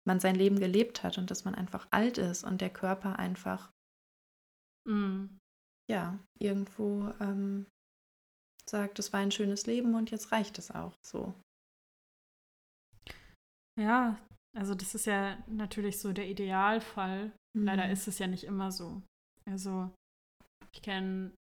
[0.06, 3.72] man sein Leben gelebt hat und dass man einfach alt ist und der Körper einfach
[4.88, 5.42] mhm
[5.92, 7.68] ja, irgendwo ähm,
[8.66, 11.34] sagt, es war ein schönes Leben und jetzt reicht es auch so.
[13.78, 14.18] Ja,
[14.58, 17.34] also das ist ja natürlich so der Idealfall.
[17.54, 17.66] Mhm.
[17.66, 19.02] Leider ist es ja nicht immer so.
[19.46, 19.92] Also
[20.72, 21.34] ich kenne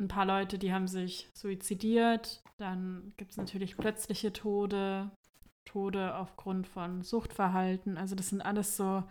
[0.00, 2.42] ein paar Leute, die haben sich suizidiert.
[2.56, 5.12] Dann gibt es natürlich plötzliche Tode,
[5.64, 7.96] Tode aufgrund von Suchtverhalten.
[7.96, 9.04] Also das sind alles so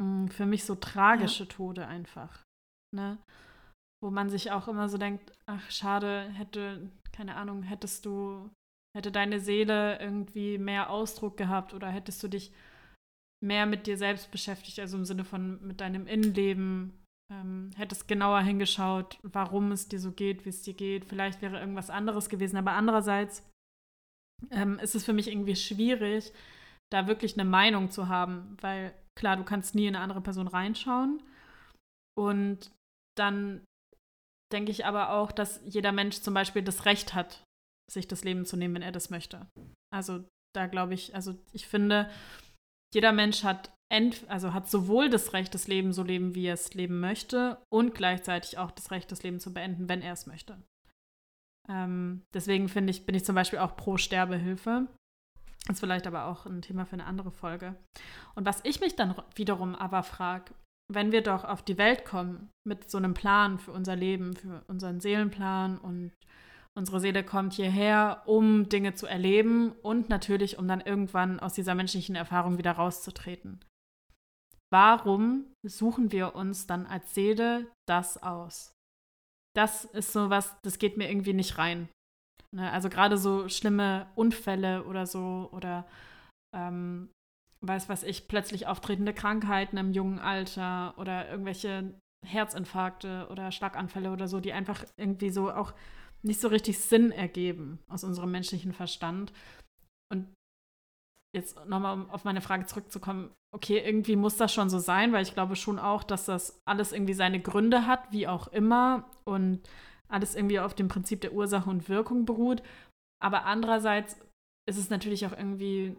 [0.00, 1.50] mh, mm, für mich so tragische ja.
[1.50, 2.44] Tode einfach
[2.92, 3.18] ne?
[4.02, 8.50] Wo man sich auch immer so denkt, ach, schade, hätte, keine Ahnung, hättest du,
[8.96, 12.52] hätte deine Seele irgendwie mehr Ausdruck gehabt oder hättest du dich
[13.44, 18.40] mehr mit dir selbst beschäftigt, also im Sinne von mit deinem Innenleben, ähm, hättest genauer
[18.40, 21.04] hingeschaut, warum es dir so geht, wie es dir geht.
[21.04, 22.56] Vielleicht wäre irgendwas anderes gewesen.
[22.56, 23.44] Aber andererseits
[24.50, 26.32] ähm, ist es für mich irgendwie schwierig,
[26.90, 30.48] da wirklich eine Meinung zu haben, weil klar, du kannst nie in eine andere Person
[30.48, 31.22] reinschauen.
[32.16, 32.70] Und
[33.16, 33.64] dann
[34.52, 37.44] denke ich aber auch, dass jeder Mensch zum Beispiel das Recht hat,
[37.90, 39.46] sich das Leben zu nehmen, wenn er das möchte.
[39.92, 40.24] Also
[40.54, 42.10] da glaube ich, also ich finde,
[42.94, 46.74] jeder Mensch hat also hat sowohl das Recht, das Leben so leben, wie er es
[46.74, 50.62] leben möchte, und gleichzeitig auch das Recht, das Leben zu beenden, wenn er es möchte.
[51.70, 54.86] Ähm, deswegen finde ich, bin ich zum Beispiel auch pro Sterbehilfe.
[55.68, 57.76] Ist vielleicht aber auch ein Thema für eine andere Folge.
[58.34, 60.54] Und was ich mich dann wiederum aber frage,
[60.90, 64.64] wenn wir doch auf die Welt kommen mit so einem Plan für unser Leben, für
[64.68, 66.12] unseren Seelenplan und
[66.74, 71.74] unsere Seele kommt hierher, um Dinge zu erleben und natürlich, um dann irgendwann aus dieser
[71.74, 73.62] menschlichen Erfahrung wieder rauszutreten.
[74.70, 78.77] Warum suchen wir uns dann als Seele das aus?
[79.58, 81.88] Das ist so was, das geht mir irgendwie nicht rein.
[82.54, 82.70] Ne?
[82.70, 85.84] Also gerade so schlimme Unfälle oder so oder
[86.54, 87.10] ähm,
[87.60, 91.92] weiß was ich, plötzlich auftretende Krankheiten im jungen Alter oder irgendwelche
[92.24, 95.74] Herzinfarkte oder Schlaganfälle oder so, die einfach irgendwie so auch
[96.22, 99.32] nicht so richtig Sinn ergeben aus unserem menschlichen Verstand.
[100.12, 100.32] Und
[101.34, 105.22] jetzt nochmal, um auf meine Frage zurückzukommen, okay, irgendwie muss das schon so sein, weil
[105.22, 109.68] ich glaube schon auch, dass das alles irgendwie seine Gründe hat, wie auch immer, und
[110.08, 112.62] alles irgendwie auf dem Prinzip der Ursache und Wirkung beruht.
[113.22, 114.16] Aber andererseits
[114.68, 115.96] ist es natürlich auch irgendwie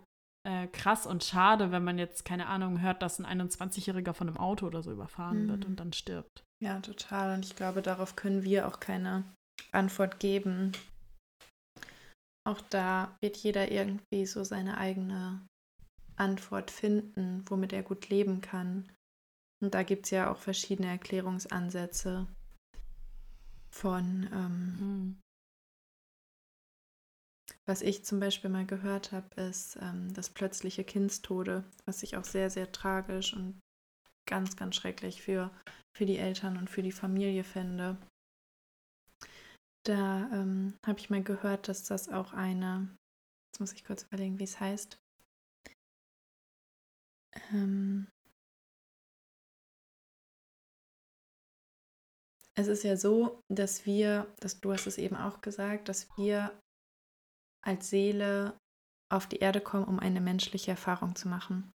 [0.47, 4.37] äh, krass und schade, wenn man jetzt, keine Ahnung, hört, dass ein 21-Jähriger von einem
[4.37, 5.49] Auto oder so überfahren mhm.
[5.49, 6.43] wird und dann stirbt.
[6.63, 7.35] Ja, total.
[7.35, 9.23] Und ich glaube, darauf können wir auch keine
[9.71, 10.71] Antwort geben.
[12.47, 15.41] Auch da wird jeder irgendwie so seine eigene
[16.19, 18.91] Antwort finden, womit er gut leben kann.
[19.61, 22.27] Und da gibt es ja auch verschiedene Erklärungsansätze
[23.71, 25.21] von ähm, mhm.
[27.69, 32.23] Was ich zum Beispiel mal gehört habe, ist ähm, das plötzliche Kindstode, was ich auch
[32.23, 33.59] sehr, sehr tragisch und
[34.27, 35.51] ganz, ganz schrecklich für,
[35.95, 37.97] für die Eltern und für die Familie finde.
[39.85, 42.89] Da ähm, habe ich mal gehört, dass das auch eine,
[43.51, 44.97] jetzt muss ich kurz überlegen, wie es heißt,
[47.51, 48.07] ähm,
[52.55, 56.59] es ist ja so, dass wir, dass du hast es eben auch gesagt, dass wir
[57.65, 58.57] als Seele
[59.11, 61.71] auf die Erde kommen, um eine menschliche Erfahrung zu machen.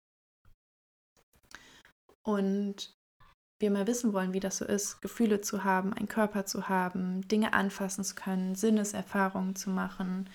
[2.22, 2.94] Und
[3.60, 7.26] wir mal wissen wollen, wie das so ist, Gefühle zu haben, einen Körper zu haben,
[7.28, 10.30] Dinge anfassen zu können, Sinneserfahrungen zu machen,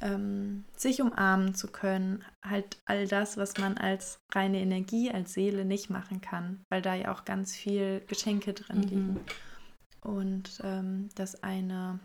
[0.00, 5.64] ähm, sich umarmen zu können, halt all das, was man als reine Energie, als Seele
[5.64, 8.82] nicht machen kann, weil da ja auch ganz viel Geschenke drin mhm.
[8.82, 9.20] liegen.
[10.02, 11.98] Und ähm, dass eine,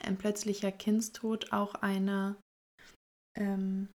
[0.00, 2.36] ein plötzlicher Kindstod auch eine,
[3.36, 3.88] ähm,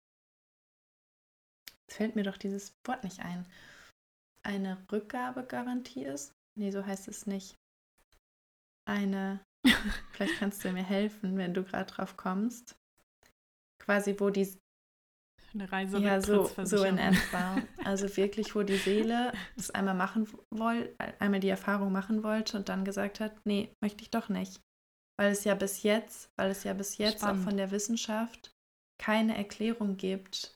[1.82, 3.46] jetzt fällt mir doch dieses Wort nicht ein,
[4.42, 6.32] eine Rückgabegarantie ist.
[6.56, 7.56] Nee, so heißt es nicht.
[8.86, 9.40] Eine,
[10.12, 12.76] vielleicht kannst du mir helfen, wenn du gerade drauf kommst.
[13.84, 14.56] Quasi, wo die.
[15.52, 17.62] Eine Reise Ja, so, so in etwa.
[17.84, 22.68] Also wirklich, wo die Seele es einmal machen wollte, einmal die Erfahrung machen wollte und
[22.68, 24.60] dann gesagt hat, nee, möchte ich doch nicht.
[25.16, 27.40] Weil es ja bis jetzt, weil es ja bis jetzt Spannend.
[27.40, 28.50] auch von der Wissenschaft
[29.00, 30.54] keine Erklärung gibt,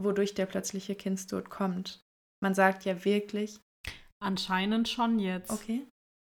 [0.00, 2.00] wodurch der plötzliche Kindstod kommt.
[2.42, 3.60] Man sagt ja wirklich.
[4.20, 5.50] Anscheinend schon jetzt.
[5.50, 5.86] Okay.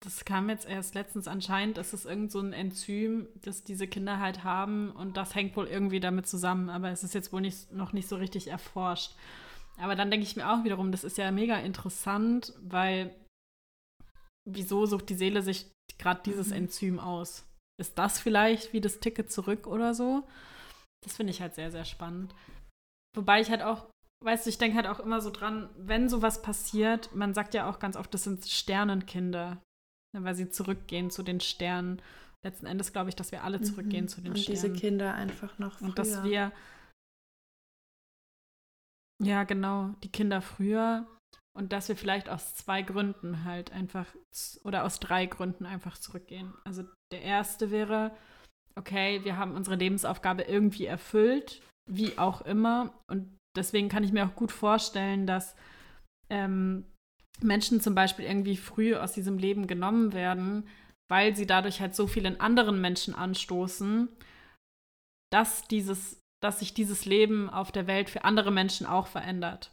[0.01, 4.21] Das kam jetzt erst letztens anscheinend, ist es irgend so ein Enzym, das diese Kinder
[4.21, 7.73] halt haben und das hängt wohl irgendwie damit zusammen, aber es ist jetzt wohl nicht,
[7.73, 9.17] noch nicht so richtig erforscht.
[9.77, 13.15] Aber dann denke ich mir auch wiederum, das ist ja mega interessant, weil
[14.49, 15.67] wieso sucht die Seele sich
[15.99, 16.55] gerade dieses mhm.
[16.55, 17.45] Enzym aus?
[17.81, 20.27] Ist das vielleicht wie das Ticket zurück oder so?
[21.05, 22.35] Das finde ich halt sehr, sehr spannend.
[23.17, 23.87] Wobei ich halt auch
[24.25, 27.69] weißt du, ich denke halt auch immer so dran, wenn sowas passiert, man sagt ja
[27.69, 29.63] auch ganz oft, das sind Sternenkinder, ne,
[30.13, 32.01] weil sie zurückgehen zu den Sternen.
[32.45, 34.09] Letzten Endes glaube ich, dass wir alle zurückgehen mhm.
[34.09, 34.59] zu den und Sternen.
[34.59, 35.89] Und diese Kinder einfach noch früher.
[35.89, 36.53] Und dass wir,
[39.23, 41.07] ja genau, die Kinder früher
[41.57, 44.07] und dass wir vielleicht aus zwei Gründen halt einfach,
[44.63, 46.55] oder aus drei Gründen einfach zurückgehen.
[46.65, 48.17] Also der erste wäre,
[48.77, 52.95] okay, wir haben unsere Lebensaufgabe irgendwie erfüllt, wie auch immer.
[53.11, 55.57] Und deswegen kann ich mir auch gut vorstellen, dass
[56.31, 56.85] ähm,
[57.43, 60.69] Menschen zum Beispiel irgendwie früh aus diesem Leben genommen werden,
[61.09, 64.09] weil sie dadurch halt so vielen anderen Menschen anstoßen,
[65.31, 69.73] dass dieses, dass sich dieses Leben auf der Welt für andere Menschen auch verändert.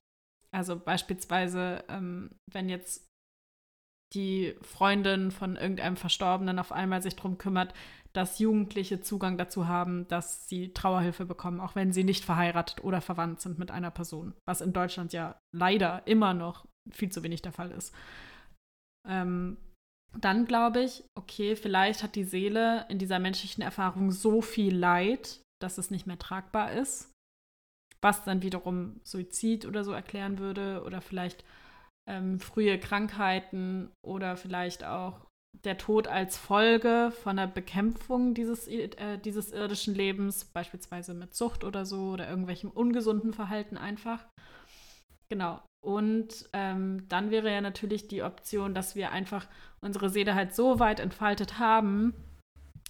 [0.52, 3.06] Also beispielsweise, ähm, wenn jetzt
[4.14, 7.74] die Freundin von irgendeinem Verstorbenen auf einmal sich darum kümmert,
[8.14, 13.02] dass Jugendliche Zugang dazu haben, dass sie Trauerhilfe bekommen, auch wenn sie nicht verheiratet oder
[13.02, 17.42] verwandt sind mit einer Person, was in Deutschland ja leider immer noch viel zu wenig
[17.42, 17.94] der Fall ist.
[19.08, 19.58] Ähm,
[20.18, 25.42] dann glaube ich, okay, vielleicht hat die Seele in dieser menschlichen Erfahrung so viel Leid,
[25.62, 27.12] dass es nicht mehr tragbar ist,
[28.02, 31.44] was dann wiederum Suizid oder so erklären würde oder vielleicht
[32.10, 35.26] ähm, frühe Krankheiten oder vielleicht auch
[35.64, 41.64] der Tod als Folge von der Bekämpfung dieses, äh, dieses irdischen Lebens, beispielsweise mit Sucht
[41.64, 44.26] oder so oder irgendwelchem ungesunden Verhalten einfach.
[45.30, 45.62] Genau.
[45.86, 49.48] Und ähm, dann wäre ja natürlich die Option, dass wir einfach
[49.82, 52.14] unsere Seele halt so weit entfaltet haben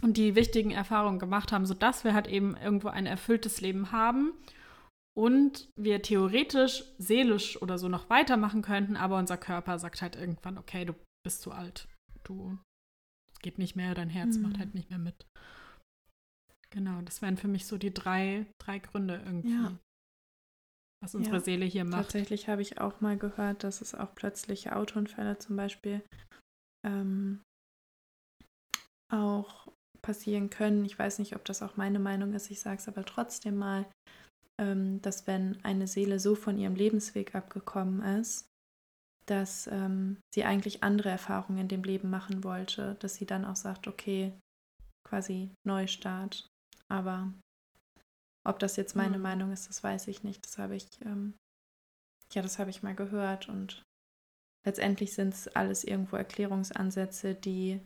[0.02, 4.34] und die wichtigen Erfahrungen gemacht haben, sodass wir halt eben irgendwo ein erfülltes Leben haben
[5.18, 10.58] und wir theoretisch seelisch oder so noch weitermachen könnten, aber unser Körper sagt halt irgendwann,
[10.58, 10.94] okay, du
[11.26, 11.88] bist zu alt
[12.26, 12.58] du
[13.42, 14.44] geht nicht mehr, dein Herz mhm.
[14.44, 15.26] macht halt nicht mehr mit.
[16.72, 19.78] Genau, das wären für mich so die drei, drei Gründe irgendwie, ja.
[21.02, 21.42] Was unsere ja.
[21.42, 22.04] Seele hier macht.
[22.04, 26.02] Tatsächlich habe ich auch mal gehört, dass es auch plötzliche Autounfälle zum Beispiel
[26.86, 27.42] ähm,
[29.12, 29.68] auch
[30.02, 30.86] passieren können.
[30.86, 33.86] Ich weiß nicht, ob das auch meine Meinung ist, ich sage es aber trotzdem mal,
[34.62, 38.48] ähm, dass wenn eine Seele so von ihrem Lebensweg abgekommen ist,
[39.26, 43.56] dass ähm, sie eigentlich andere Erfahrungen in dem Leben machen wollte, dass sie dann auch
[43.56, 44.34] sagt, okay,
[45.08, 46.48] quasi Neustart.
[46.88, 47.34] Aber
[48.46, 49.24] ob das jetzt meine mhm.
[49.24, 50.46] Meinung ist, das weiß ich nicht.
[50.46, 51.34] Das habe ich, ähm,
[52.34, 53.84] ja, das habe ich mal gehört und
[54.66, 57.82] letztendlich sind es alles irgendwo Erklärungsansätze, die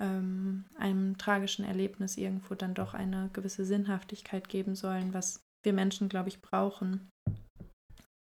[0.00, 6.08] ähm, einem tragischen Erlebnis irgendwo dann doch eine gewisse Sinnhaftigkeit geben sollen, was wir Menschen,
[6.08, 7.10] glaube ich, brauchen,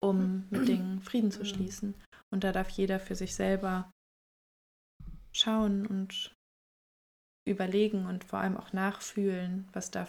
[0.01, 1.95] um mit Dingen Frieden zu schließen.
[2.31, 3.91] Und da darf jeder für sich selber
[5.31, 6.35] schauen und
[7.47, 10.05] überlegen und vor allem auch nachfühlen, was da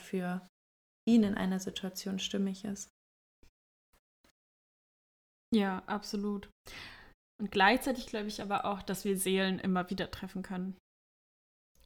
[1.05, 2.91] für ihn in einer Situation stimmig ist.
[5.55, 6.49] Ja, absolut.
[7.41, 10.77] Und gleichzeitig glaube ich aber auch, dass wir Seelen immer wieder treffen können.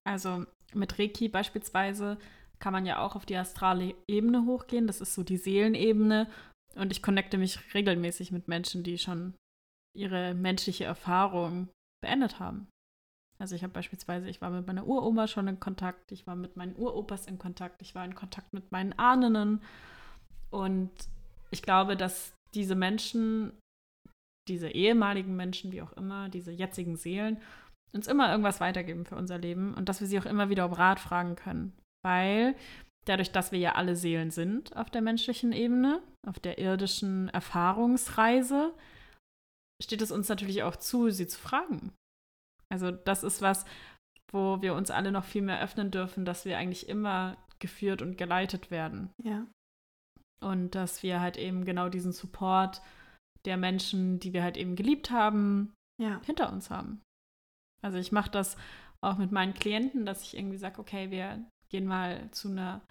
[0.05, 2.19] Also mit Reiki beispielsweise
[2.61, 4.87] kann man ja auch auf die astrale Ebene hochgehen.
[4.87, 6.31] Das ist so die Seelenebene,
[6.75, 9.35] Und ich connecte mich regelmäßig mit Menschen, die schon
[9.97, 11.69] ihre menschliche Erfahrung
[12.03, 12.69] beendet haben.
[13.41, 16.57] Also ich habe beispielsweise, ich war mit meiner Uroma schon in Kontakt, ich war mit
[16.57, 19.63] meinen Uropas in Kontakt, ich war in Kontakt mit meinen Ahnen.
[20.51, 20.91] Und
[21.51, 23.53] ich glaube, dass diese Menschen,
[24.49, 27.41] diese ehemaligen Menschen, wie auch immer, diese jetzigen Seelen,
[27.95, 30.73] uns immer irgendwas weitergeben für unser Leben und dass wir sie auch immer wieder um
[30.73, 31.73] Rat fragen können.
[32.05, 32.55] Weil
[33.07, 38.75] dadurch, dass wir ja alle Seelen sind auf der menschlichen Ebene, auf der irdischen Erfahrungsreise,
[39.83, 41.93] steht es uns natürlich auch zu, sie zu fragen.
[42.71, 43.65] Also das ist was,
[44.31, 48.19] wo wir uns alle noch viel mehr öffnen dürfen, dass wir eigentlich immer geführt und
[48.19, 49.11] geleitet werden.
[49.23, 49.47] Ja.
[50.41, 52.83] Und dass wir halt eben genau diesen Support
[53.45, 56.21] der Menschen, die wir halt eben geliebt haben, ja.
[56.25, 57.01] hinter uns haben.
[57.83, 58.57] Also ich mache das
[59.01, 62.83] auch mit meinen Klienten, dass ich irgendwie sage, okay, wir gehen mal zu einer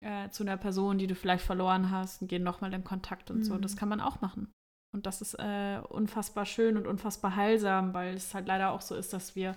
[0.00, 3.38] äh, zu einer Person, die du vielleicht verloren hast und gehen nochmal in Kontakt und
[3.38, 3.44] mhm.
[3.44, 3.58] so.
[3.58, 3.78] Das mhm.
[3.78, 4.50] kann man auch machen.
[4.92, 8.94] Und das ist äh, unfassbar schön und unfassbar heilsam, weil es halt leider auch so
[8.94, 9.56] ist, dass wir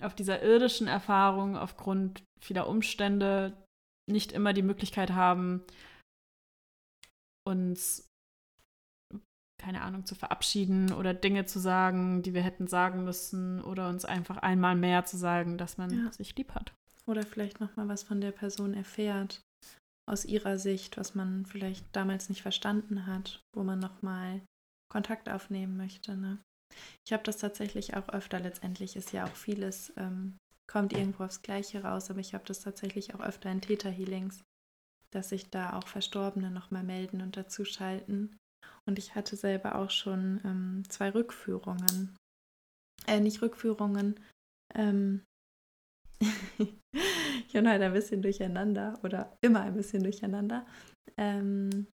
[0.00, 3.56] auf dieser irdischen Erfahrung aufgrund vieler Umstände
[4.10, 5.62] nicht immer die Möglichkeit haben,
[7.46, 8.08] uns,
[9.60, 14.04] keine Ahnung, zu verabschieden oder Dinge zu sagen, die wir hätten sagen müssen oder uns
[14.04, 16.12] einfach einmal mehr zu sagen, dass man ja.
[16.12, 16.72] sich lieb hat.
[17.06, 19.42] Oder vielleicht nochmal was von der Person erfährt
[20.08, 24.40] aus ihrer Sicht, was man vielleicht damals nicht verstanden hat, wo man nochmal
[24.90, 26.16] Kontakt aufnehmen möchte.
[26.16, 26.38] Ne?
[27.06, 28.40] Ich habe das tatsächlich auch öfter.
[28.40, 30.36] Letztendlich ist ja auch vieles, ähm,
[30.68, 34.42] kommt irgendwo aufs Gleiche raus, aber ich habe das tatsächlich auch öfter in Täter-Healings,
[35.12, 38.36] dass sich da auch Verstorbene nochmal melden und dazuschalten.
[38.86, 42.16] Und ich hatte selber auch schon ähm, zwei Rückführungen.
[43.06, 44.20] Äh, nicht Rückführungen,
[44.74, 45.22] ähm,
[46.58, 50.66] ich bin halt ein bisschen durcheinander oder immer ein bisschen durcheinander.
[51.16, 51.86] Ähm,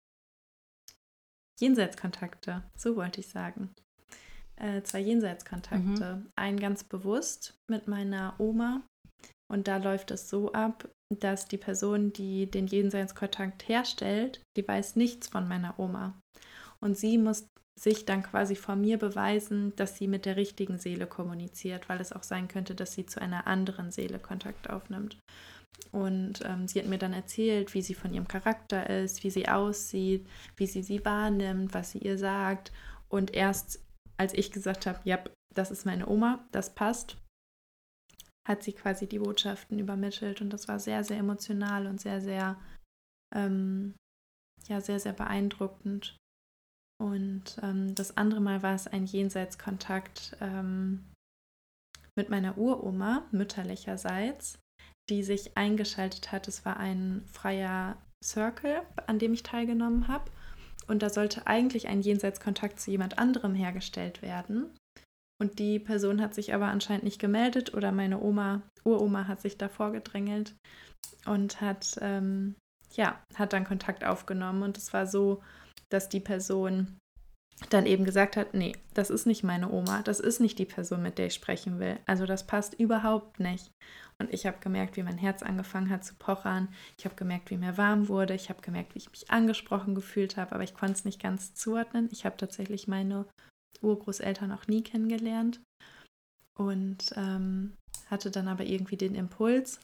[1.60, 3.74] Jenseitskontakte, so wollte ich sagen.
[4.56, 6.16] Äh, zwei Jenseitskontakte.
[6.16, 6.30] Mhm.
[6.36, 8.82] Ein ganz bewusst mit meiner Oma.
[9.50, 10.88] Und da läuft es so ab,
[11.20, 16.18] dass die Person, die den Jenseitskontakt herstellt, die weiß nichts von meiner Oma.
[16.80, 17.46] Und sie muss
[17.78, 22.12] sich dann quasi vor mir beweisen, dass sie mit der richtigen Seele kommuniziert, weil es
[22.12, 25.18] auch sein könnte, dass sie zu einer anderen Seele Kontakt aufnimmt.
[25.90, 29.48] Und ähm, sie hat mir dann erzählt, wie sie von ihrem Charakter ist, wie sie
[29.48, 32.72] aussieht, wie sie sie wahrnimmt, was sie ihr sagt.
[33.08, 33.80] Und erst
[34.16, 35.22] als ich gesagt habe, ja,
[35.54, 37.18] das ist meine Oma, das passt,
[38.46, 40.40] hat sie quasi die Botschaften übermittelt.
[40.40, 42.60] Und das war sehr, sehr emotional und sehr, sehr,
[43.34, 43.94] ähm,
[44.68, 46.16] ja, sehr, sehr beeindruckend.
[47.02, 51.04] Und ähm, das andere Mal war es ein Jenseitskontakt ähm,
[52.16, 54.58] mit meiner Uroma, mütterlicherseits,
[55.10, 56.48] die sich eingeschaltet hat.
[56.48, 60.30] Es war ein freier Circle, an dem ich teilgenommen habe.
[60.86, 64.70] Und da sollte eigentlich ein Jenseitskontakt zu jemand anderem hergestellt werden.
[65.40, 69.58] Und die Person hat sich aber anscheinend nicht gemeldet oder meine Oma, Uroma hat sich
[69.58, 70.54] davor gedrängelt
[71.26, 72.54] und hat, ähm,
[72.92, 74.62] ja, hat dann Kontakt aufgenommen.
[74.62, 75.42] Und es war so,
[75.94, 76.98] dass die Person
[77.70, 81.02] dann eben gesagt hat, nee, das ist nicht meine Oma, das ist nicht die Person,
[81.02, 81.98] mit der ich sprechen will.
[82.04, 83.70] Also das passt überhaupt nicht.
[84.18, 86.68] Und ich habe gemerkt, wie mein Herz angefangen hat zu pochern.
[86.98, 88.34] Ich habe gemerkt, wie mir warm wurde.
[88.34, 91.54] Ich habe gemerkt, wie ich mich angesprochen gefühlt habe, aber ich konnte es nicht ganz
[91.54, 92.08] zuordnen.
[92.12, 93.26] Ich habe tatsächlich meine
[93.82, 95.60] Urgroßeltern auch nie kennengelernt
[96.58, 97.74] und ähm,
[98.06, 99.80] hatte dann aber irgendwie den Impuls,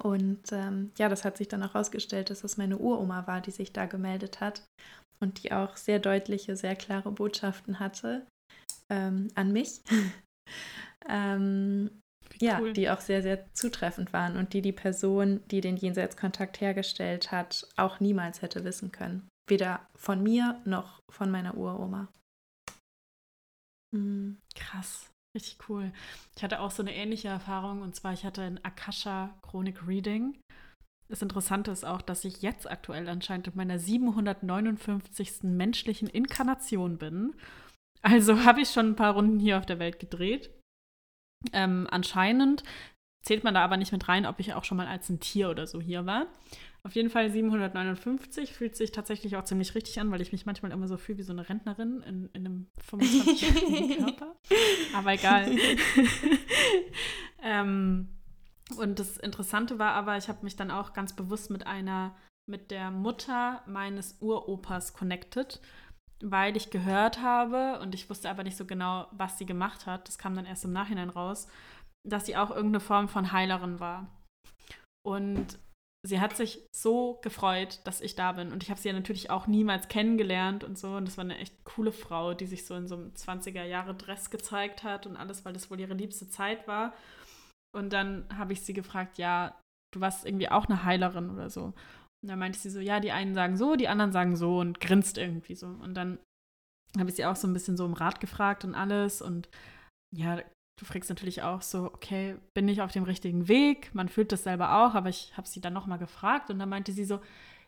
[0.00, 3.50] und ähm, ja, das hat sich dann auch herausgestellt, dass das meine Uroma war, die
[3.50, 4.62] sich da gemeldet hat
[5.20, 8.26] und die auch sehr deutliche, sehr klare Botschaften hatte
[8.90, 9.80] ähm, an mich.
[11.08, 11.90] ähm,
[12.40, 12.72] ja, cool.
[12.72, 17.68] die auch sehr, sehr zutreffend waren und die die Person, die den Jenseitskontakt hergestellt hat,
[17.76, 19.28] auch niemals hätte wissen können.
[19.48, 22.08] Weder von mir noch von meiner Uroma.
[23.94, 24.38] Mhm.
[24.54, 25.13] Krass.
[25.34, 25.92] Richtig cool.
[26.36, 30.38] Ich hatte auch so eine ähnliche Erfahrung und zwar, ich hatte ein Akasha Chronik Reading.
[31.08, 35.42] Das Interessante ist auch, dass ich jetzt aktuell anscheinend in meiner 759.
[35.42, 37.34] menschlichen Inkarnation bin.
[38.02, 40.50] Also habe ich schon ein paar Runden hier auf der Welt gedreht.
[41.52, 42.62] Ähm, anscheinend
[43.24, 45.50] zählt man da aber nicht mit rein, ob ich auch schon mal als ein Tier
[45.50, 46.26] oder so hier war.
[46.86, 50.70] Auf jeden Fall 759 fühlt sich tatsächlich auch ziemlich richtig an, weil ich mich manchmal
[50.70, 54.36] immer so fühle wie so eine Rentnerin in, in einem 25-jährigen Körper.
[54.94, 55.50] Aber egal.
[57.42, 58.08] ähm,
[58.76, 62.14] und das Interessante war aber, ich habe mich dann auch ganz bewusst mit einer,
[62.46, 65.62] mit der Mutter meines Uropas connected,
[66.22, 70.06] weil ich gehört habe und ich wusste aber nicht so genau, was sie gemacht hat.
[70.06, 71.48] Das kam dann erst im Nachhinein raus,
[72.06, 74.06] dass sie auch irgendeine Form von Heilerin war.
[75.06, 75.58] Und
[76.06, 78.52] sie hat sich so gefreut, dass ich da bin.
[78.52, 80.96] Und ich habe sie ja natürlich auch niemals kennengelernt und so.
[80.96, 84.84] Und das war eine echt coole Frau, die sich so in so einem 20er-Jahre-Dress gezeigt
[84.84, 86.92] hat und alles, weil das wohl ihre liebste Zeit war.
[87.74, 89.58] Und dann habe ich sie gefragt, ja,
[89.94, 91.72] du warst irgendwie auch eine Heilerin oder so.
[92.22, 94.80] Und dann meinte sie so, ja, die einen sagen so, die anderen sagen so und
[94.80, 95.66] grinst irgendwie so.
[95.66, 96.18] Und dann
[96.98, 99.22] habe ich sie auch so ein bisschen so um Rat gefragt und alles.
[99.22, 99.48] Und
[100.14, 100.40] ja,
[100.78, 103.94] du fragst natürlich auch so, okay, bin ich auf dem richtigen Weg?
[103.94, 106.92] Man fühlt das selber auch, aber ich habe sie dann nochmal gefragt und dann meinte
[106.92, 107.20] sie so,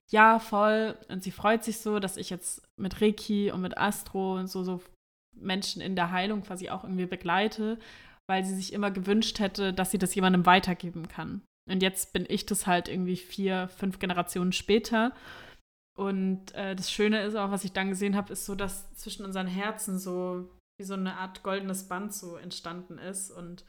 [0.08, 0.96] ja, voll.
[1.08, 4.62] Und sie freut sich so, dass ich jetzt mit Reiki und mit Astro und so,
[4.62, 4.82] so
[5.34, 7.78] Menschen in der Heilung quasi auch irgendwie begleite,
[8.28, 11.42] weil sie sich immer gewünscht hätte, dass sie das jemandem weitergeben kann.
[11.68, 15.12] Und jetzt bin ich das halt irgendwie vier, fünf Generationen später.
[15.98, 19.24] Und äh, das Schöne ist auch, was ich dann gesehen habe, ist so, dass zwischen
[19.24, 20.48] unseren Herzen so
[20.78, 23.30] wie so eine Art goldenes Band so entstanden ist.
[23.30, 23.64] Und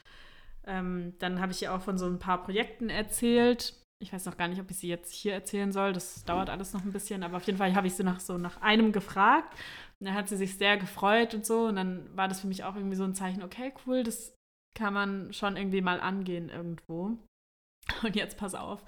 [0.65, 3.73] ähm, dann habe ich ihr auch von so ein paar Projekten erzählt.
[3.99, 5.93] Ich weiß noch gar nicht, ob ich sie jetzt hier erzählen soll.
[5.93, 7.23] Das dauert alles noch ein bisschen.
[7.23, 9.53] Aber auf jeden Fall habe ich sie nach so nach einem gefragt.
[9.99, 11.65] Und dann hat sie sich sehr gefreut und so.
[11.65, 14.35] Und dann war das für mich auch irgendwie so ein Zeichen, okay, cool, das
[14.77, 17.17] kann man schon irgendwie mal angehen irgendwo.
[18.03, 18.83] Und jetzt pass auf.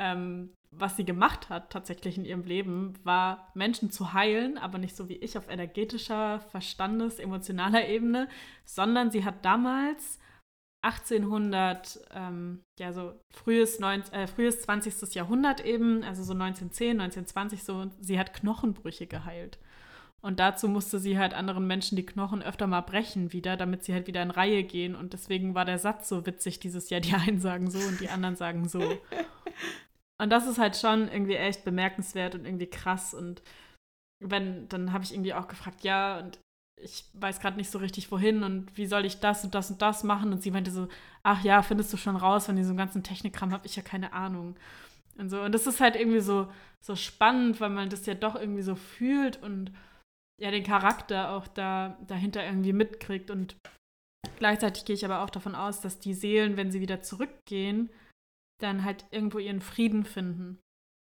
[0.00, 4.96] Ähm, was sie gemacht hat tatsächlich in ihrem Leben, war Menschen zu heilen, aber nicht
[4.96, 8.28] so wie ich auf energetischer, Verstandes-, emotionaler Ebene,
[8.64, 10.18] sondern sie hat damals
[10.82, 15.14] 1800, ähm, ja so frühes, 19, äh, frühes 20.
[15.14, 19.58] Jahrhundert eben, also so 1910, 1920 so, sie hat Knochenbrüche geheilt.
[20.22, 23.92] Und dazu musste sie halt anderen Menschen die Knochen öfter mal brechen wieder, damit sie
[23.92, 24.94] halt wieder in Reihe gehen.
[24.94, 27.00] Und deswegen war der Satz so witzig dieses Jahr.
[27.00, 28.80] Die einen sagen so und die anderen sagen so.
[30.22, 33.12] Und das ist halt schon irgendwie echt bemerkenswert und irgendwie krass.
[33.12, 33.42] Und
[34.20, 36.38] wenn, dann habe ich irgendwie auch gefragt, ja, und
[36.80, 39.82] ich weiß gerade nicht so richtig wohin und wie soll ich das und das und
[39.82, 40.32] das machen.
[40.32, 40.86] Und sie meinte so,
[41.24, 44.54] ach ja, findest du schon raus, von diesem ganzen Technikkram habe ich ja keine Ahnung.
[45.18, 45.42] Und so.
[45.42, 46.46] Und das ist halt irgendwie so,
[46.80, 49.72] so spannend, weil man das ja doch irgendwie so fühlt und
[50.40, 53.28] ja den Charakter auch da dahinter irgendwie mitkriegt.
[53.28, 53.56] Und
[54.38, 57.90] gleichzeitig gehe ich aber auch davon aus, dass die Seelen, wenn sie wieder zurückgehen,
[58.60, 60.60] dann halt irgendwo ihren Frieden finden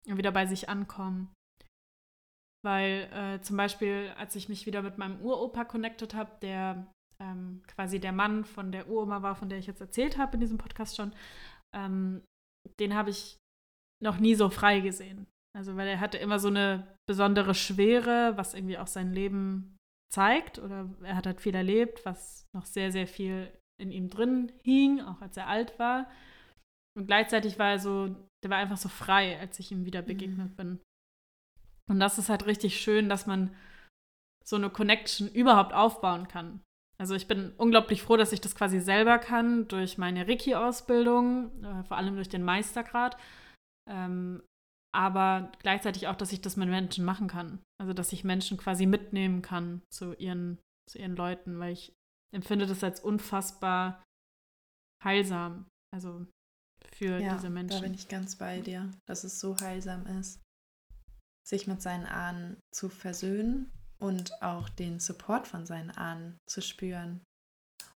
[0.06, 1.34] und wieder bei sich ankommen.
[2.64, 7.62] Weil äh, zum Beispiel, als ich mich wieder mit meinem Uropa connected habe, der ähm,
[7.66, 10.58] quasi der Mann von der Uroma war, von der ich jetzt erzählt habe in diesem
[10.58, 11.12] Podcast schon,
[11.74, 12.22] ähm,
[12.80, 13.38] den habe ich
[14.02, 15.26] noch nie so frei gesehen.
[15.56, 19.76] Also weil er hatte immer so eine besondere Schwere, was irgendwie auch sein Leben
[20.12, 20.58] zeigt.
[20.58, 25.00] Oder er hat halt viel erlebt, was noch sehr, sehr viel in ihm drin hing,
[25.00, 26.10] auch als er alt war.
[26.96, 28.08] Und gleichzeitig war er so,
[28.42, 30.06] der war einfach so frei, als ich ihm wieder mhm.
[30.06, 30.56] begegnet mhm.
[30.56, 30.80] bin.
[31.88, 33.54] Und das ist halt richtig schön, dass man
[34.44, 36.60] so eine Connection überhaupt aufbauen kann.
[36.98, 41.84] Also ich bin unglaublich froh, dass ich das quasi selber kann durch meine Reiki-Ausbildung, äh,
[41.84, 43.18] vor allem durch den Meistergrad.
[43.88, 44.42] Ähm,
[44.94, 47.62] aber gleichzeitig auch, dass ich das mit Menschen machen kann.
[47.78, 51.92] Also dass ich Menschen quasi mitnehmen kann zu ihren, zu ihren Leuten, weil ich
[52.34, 54.02] empfinde das als unfassbar
[55.04, 55.66] heilsam.
[55.94, 56.26] Also
[56.94, 57.80] für ja, diese Menschen.
[57.80, 60.40] Da bin ich ganz bei dir, dass es so heilsam ist,
[61.46, 67.24] sich mit seinen Ahnen zu versöhnen und auch den Support von seinen Ahnen zu spüren.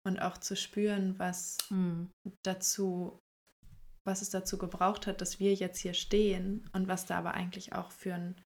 [0.06, 2.12] Und auch zu spüren, was mhm.
[2.46, 3.20] dazu,
[4.06, 7.74] was es dazu gebraucht hat, dass wir jetzt hier stehen und was da aber eigentlich
[7.74, 8.42] auch für, ein,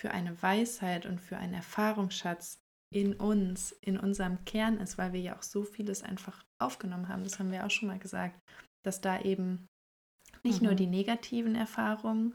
[0.00, 2.58] für eine Weisheit und für einen Erfahrungsschatz
[2.94, 7.24] in uns, in unserem Kern ist, weil wir ja auch so vieles einfach aufgenommen haben.
[7.24, 8.40] Das haben wir auch schon mal gesagt
[8.86, 9.66] dass da eben
[10.44, 10.68] nicht mhm.
[10.68, 12.34] nur die negativen Erfahrungen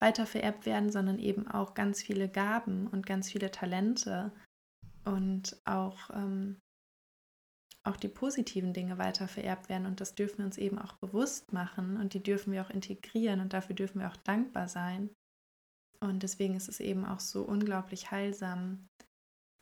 [0.00, 4.32] weiter vererbt werden, sondern eben auch ganz viele Gaben und ganz viele Talente
[5.04, 6.58] und auch, ähm,
[7.84, 9.86] auch die positiven Dinge weiter vererbt werden.
[9.86, 13.40] Und das dürfen wir uns eben auch bewusst machen und die dürfen wir auch integrieren
[13.40, 15.10] und dafür dürfen wir auch dankbar sein.
[16.02, 18.86] Und deswegen ist es eben auch so unglaublich heilsam,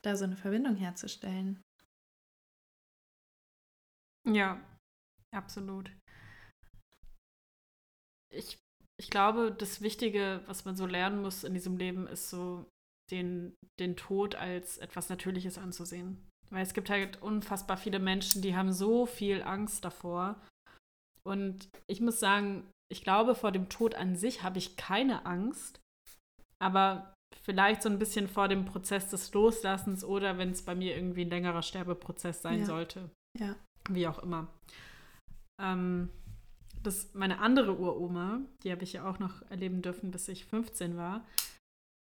[0.05, 1.61] da so eine Verbindung herzustellen.
[4.25, 4.61] Ja,
[5.33, 5.91] absolut
[8.31, 8.59] ich,
[9.01, 12.67] ich glaube, das Wichtige, was man so lernen muss in diesem Leben, ist so
[13.11, 16.27] den, den Tod als etwas Natürliches anzusehen.
[16.51, 20.41] Weil es gibt halt unfassbar viele Menschen, die haben so viel Angst davor.
[21.23, 25.81] Und ich muss sagen, ich glaube, vor dem Tod an sich habe ich keine Angst.
[26.59, 30.97] Aber vielleicht so ein bisschen vor dem Prozess des Loslassens oder wenn es bei mir
[30.97, 32.65] irgendwie ein längerer Sterbeprozess sein ja.
[32.67, 33.11] sollte.
[33.39, 33.57] Ja.
[33.91, 34.49] Wie auch immer.
[35.61, 36.11] Ähm,
[36.83, 40.97] das, meine andere Uroma, die habe ich ja auch noch erleben dürfen, bis ich 15
[40.97, 41.25] war,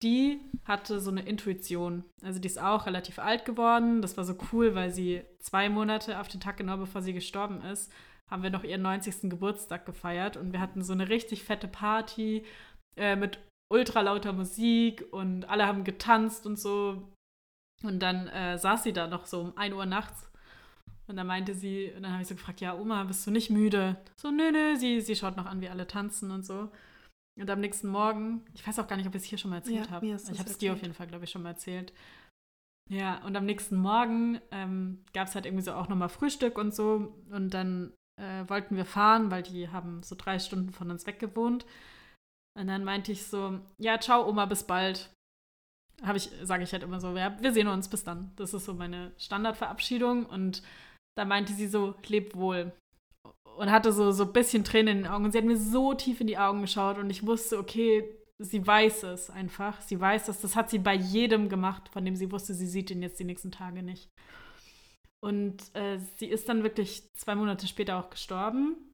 [0.03, 2.05] die hatte so eine Intuition.
[2.23, 4.01] Also die ist auch relativ alt geworden.
[4.01, 7.63] Das war so cool, weil sie zwei Monate auf den Tag genau bevor sie gestorben
[7.63, 7.93] ist,
[8.31, 9.31] haben wir noch ihren 90.
[9.31, 12.45] Geburtstag gefeiert und wir hatten so eine richtig fette Party
[12.97, 13.39] äh, mit
[13.73, 17.09] ultra lauter Musik und alle haben getanzt und so.
[17.83, 20.28] Und dann äh, saß sie da noch so um 1 Uhr nachts.
[21.09, 23.51] Und dann meinte sie, und dann habe ich so gefragt, ja, Oma, bist du nicht
[23.51, 23.97] müde?
[24.17, 26.71] So, nö, nö, sie, sie schaut noch an, wie alle tanzen und so.
[27.41, 29.59] Und am nächsten Morgen, ich weiß auch gar nicht, ob ich es hier schon mal
[29.59, 30.07] erzählt ja, habe.
[30.07, 31.93] Ich habe es dir auf jeden Fall, glaube ich, schon mal erzählt.
[32.91, 36.75] Ja, und am nächsten Morgen ähm, gab es halt irgendwie so auch nochmal Frühstück und
[36.75, 37.15] so.
[37.31, 41.21] Und dann äh, wollten wir fahren, weil die haben so drei Stunden von uns weg
[41.21, 41.65] gewohnt.
[42.59, 45.11] Und dann meinte ich so, ja, ciao Oma, bis bald.
[46.03, 48.33] Habe ich, sage ich halt immer so, ja, wir sehen uns, bis dann.
[48.37, 50.27] Das ist so meine Standardverabschiedung.
[50.27, 50.63] Und
[51.19, 52.73] da meinte sie so, leb wohl.
[53.57, 55.25] Und hatte so, so ein bisschen Tränen in den Augen.
[55.25, 58.09] Und sie hat mir so tief in die Augen geschaut und ich wusste, okay,
[58.39, 59.81] sie weiß es einfach.
[59.81, 60.41] Sie weiß das.
[60.41, 63.25] Das hat sie bei jedem gemacht, von dem sie wusste, sie sieht ihn jetzt die
[63.25, 64.09] nächsten Tage nicht.
[65.21, 68.93] Und äh, sie ist dann wirklich zwei Monate später auch gestorben.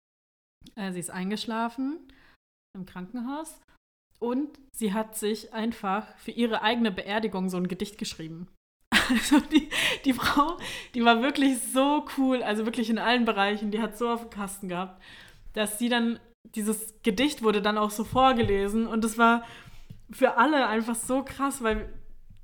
[0.77, 2.11] Äh, sie ist eingeschlafen
[2.75, 3.61] im Krankenhaus.
[4.19, 8.49] Und sie hat sich einfach für ihre eigene Beerdigung so ein Gedicht geschrieben.
[9.11, 9.69] Also die,
[10.05, 10.57] die Frau,
[10.95, 14.31] die war wirklich so cool, also wirklich in allen Bereichen, die hat so auf dem
[14.31, 15.03] Kasten gehabt,
[15.53, 16.19] dass sie dann,
[16.55, 19.45] dieses Gedicht wurde dann auch so vorgelesen und es war
[20.11, 21.89] für alle einfach so krass, weil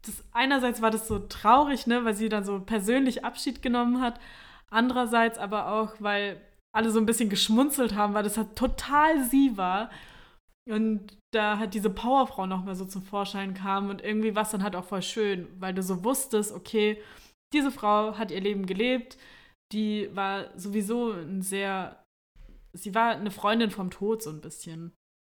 [0.03, 4.19] das einerseits war das so traurig, ne, weil sie dann so persönlich Abschied genommen hat,
[4.71, 6.41] andererseits aber auch, weil
[6.73, 9.91] alle so ein bisschen geschmunzelt haben, weil das halt total sie war
[10.69, 14.63] und da hat diese Powerfrau nochmal so zum Vorschein kam und irgendwie war es dann
[14.63, 17.01] halt auch voll schön, weil du so wusstest, okay,
[17.53, 19.17] diese Frau hat ihr Leben gelebt,
[19.73, 22.03] die war sowieso ein sehr,
[22.73, 24.93] sie war eine Freundin vom Tod so ein bisschen.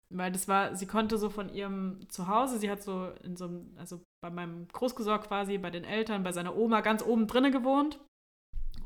[0.09, 3.74] Weil das war, sie konnte so von ihrem Zuhause, sie hat so in so einem,
[3.77, 7.99] also bei meinem Großgesorg quasi, bei den Eltern, bei seiner Oma ganz oben drinnen gewohnt.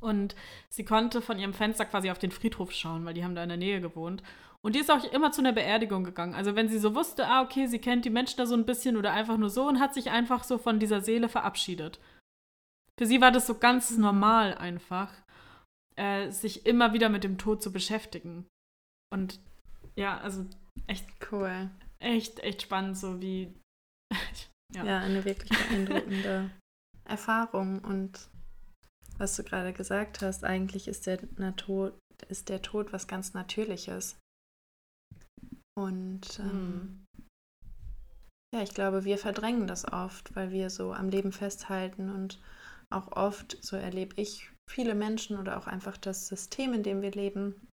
[0.01, 0.35] Und
[0.71, 3.51] sie konnte von ihrem Fenster quasi auf den Friedhof schauen, weil die haben da in
[3.51, 4.23] der Nähe gewohnt.
[4.63, 6.35] Und die ist auch immer zu einer Beerdigung gegangen.
[6.35, 8.97] Also wenn sie so wusste, ah, okay, sie kennt die Menschen da so ein bisschen
[8.97, 11.99] oder einfach nur so und hat sich einfach so von dieser Seele verabschiedet.
[12.99, 15.11] Für sie war das so ganz normal einfach,
[15.97, 18.47] äh, sich immer wieder mit dem Tod zu beschäftigen.
[19.11, 19.41] Und
[19.97, 20.45] ja, also
[20.87, 21.71] echt cool.
[21.99, 23.55] Echt, echt spannend, so wie.
[24.75, 24.85] ja.
[24.85, 26.51] ja, eine wirklich beeindruckende
[27.05, 27.79] Erfahrung.
[27.79, 28.29] Und
[29.17, 31.19] was du gerade gesagt hast, eigentlich ist der,
[31.57, 31.99] Tod,
[32.29, 34.19] ist der Tod was ganz Natürliches.
[35.79, 37.25] Und ähm, mhm.
[38.55, 42.41] ja, ich glaube, wir verdrängen das oft, weil wir so am Leben festhalten und
[42.93, 47.13] auch oft, so erlebe ich viele Menschen oder auch einfach das System, in dem wir
[47.13, 47.69] leben,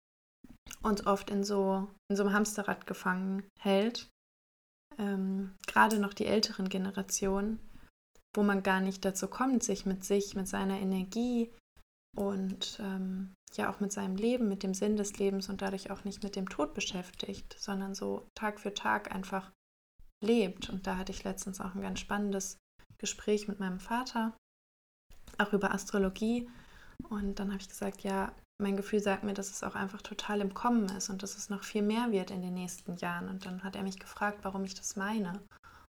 [0.82, 4.10] uns oft in so, in so einem Hamsterrad gefangen hält.
[4.98, 7.60] Ähm, Gerade noch die älteren Generationen,
[8.36, 11.52] wo man gar nicht dazu kommt, sich mit sich, mit seiner Energie
[12.16, 16.04] und ähm, ja auch mit seinem Leben, mit dem Sinn des Lebens und dadurch auch
[16.04, 19.52] nicht mit dem Tod beschäftigt, sondern so Tag für Tag einfach
[20.22, 20.70] lebt.
[20.70, 22.58] Und da hatte ich letztens auch ein ganz spannendes
[22.98, 24.36] Gespräch mit meinem Vater,
[25.38, 26.50] auch über Astrologie.
[27.10, 30.42] Und dann habe ich gesagt, ja, mein Gefühl sagt mir, dass es auch einfach total
[30.42, 33.28] im Kommen ist und dass es noch viel mehr wird in den nächsten Jahren.
[33.28, 35.42] Und dann hat er mich gefragt, warum ich das meine.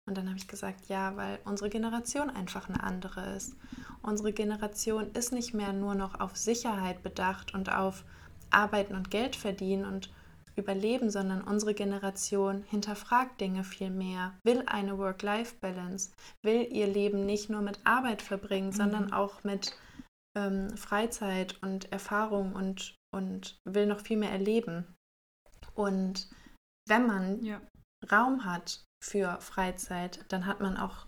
[0.08, 3.54] Und dann habe ich gesagt, ja, weil unsere Generation einfach eine andere ist.
[4.02, 8.04] Unsere Generation ist nicht mehr nur noch auf Sicherheit bedacht und auf
[8.50, 10.12] Arbeiten und Geld verdienen und
[10.54, 16.10] Überleben, sondern unsere Generation hinterfragt Dinge viel mehr, will eine Work-Life-Balance,
[16.42, 18.72] will ihr Leben nicht nur mit Arbeit verbringen, mhm.
[18.72, 19.74] sondern auch mit
[20.36, 24.84] ähm, Freizeit und Erfahrung und, und will noch viel mehr erleben.
[25.74, 26.28] Und
[26.86, 27.60] wenn man ja.
[28.10, 31.06] Raum hat für Freizeit, dann hat man auch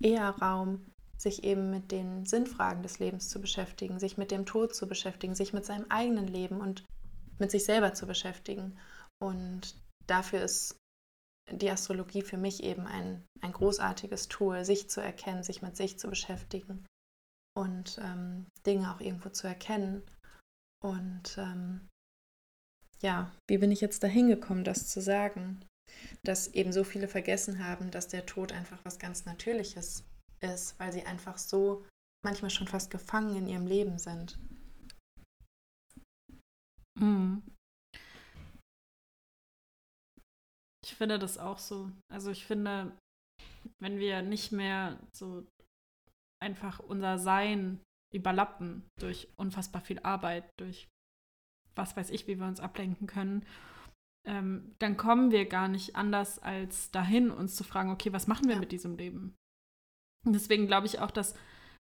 [0.00, 0.86] eher Raum,
[1.18, 5.34] sich eben mit den Sinnfragen des Lebens zu beschäftigen, sich mit dem Tod zu beschäftigen,
[5.34, 6.84] sich mit seinem eigenen Leben und
[7.38, 8.78] mit sich selber zu beschäftigen.
[9.20, 9.76] Und
[10.06, 10.76] dafür ist
[11.50, 15.98] die Astrologie für mich eben ein, ein großartiges Tool, sich zu erkennen, sich mit sich
[15.98, 16.86] zu beschäftigen
[17.56, 20.02] und ähm, Dinge auch irgendwo zu erkennen.
[20.82, 21.88] Und ähm,
[23.00, 25.64] ja, wie bin ich jetzt dahin gekommen, das zu sagen?
[26.24, 30.04] Dass eben so viele vergessen haben, dass der Tod einfach was ganz Natürliches
[30.40, 31.84] ist, weil sie einfach so
[32.24, 34.38] manchmal schon fast gefangen in ihrem Leben sind.
[36.98, 37.42] Mhm.
[40.84, 41.90] Ich finde das auch so.
[42.12, 42.96] Also ich finde,
[43.80, 45.46] wenn wir nicht mehr so
[46.42, 47.80] einfach unser Sein
[48.12, 50.88] überlappen durch unfassbar viel Arbeit, durch
[51.74, 53.46] was weiß ich, wie wir uns ablenken können
[54.24, 58.46] ähm, dann kommen wir gar nicht anders als dahin, uns zu fragen, okay, was machen
[58.46, 58.60] wir ja.
[58.60, 59.36] mit diesem Leben?
[60.24, 61.34] Und deswegen glaube ich auch, dass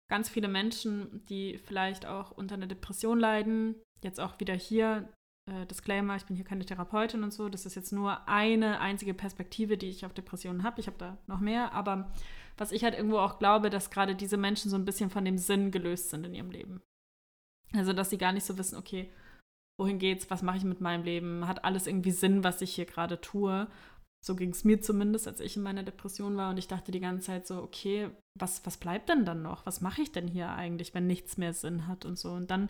[0.09, 5.09] ganz viele Menschen, die vielleicht auch unter einer Depression leiden, jetzt auch wieder hier,
[5.49, 9.13] äh, Disclaimer, ich bin hier keine Therapeutin und so, das ist jetzt nur eine einzige
[9.13, 10.79] Perspektive, die ich auf Depressionen habe.
[10.79, 12.11] Ich habe da noch mehr, aber
[12.57, 15.37] was ich halt irgendwo auch glaube, dass gerade diese Menschen so ein bisschen von dem
[15.37, 16.81] Sinn gelöst sind in ihrem Leben.
[17.73, 19.11] Also, dass sie gar nicht so wissen, okay,
[19.79, 22.85] wohin geht's, was mache ich mit meinem Leben, hat alles irgendwie Sinn, was ich hier
[22.85, 23.67] gerade tue.
[24.23, 26.99] So ging es mir zumindest, als ich in meiner Depression war und ich dachte die
[26.99, 29.65] ganze Zeit so, okay, was, was bleibt denn dann noch?
[29.65, 32.31] Was mache ich denn hier eigentlich, wenn nichts mehr Sinn hat und so?
[32.31, 32.69] Und dann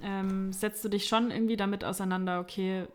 [0.00, 2.86] ähm, setzt du dich schon irgendwie damit auseinander, okay,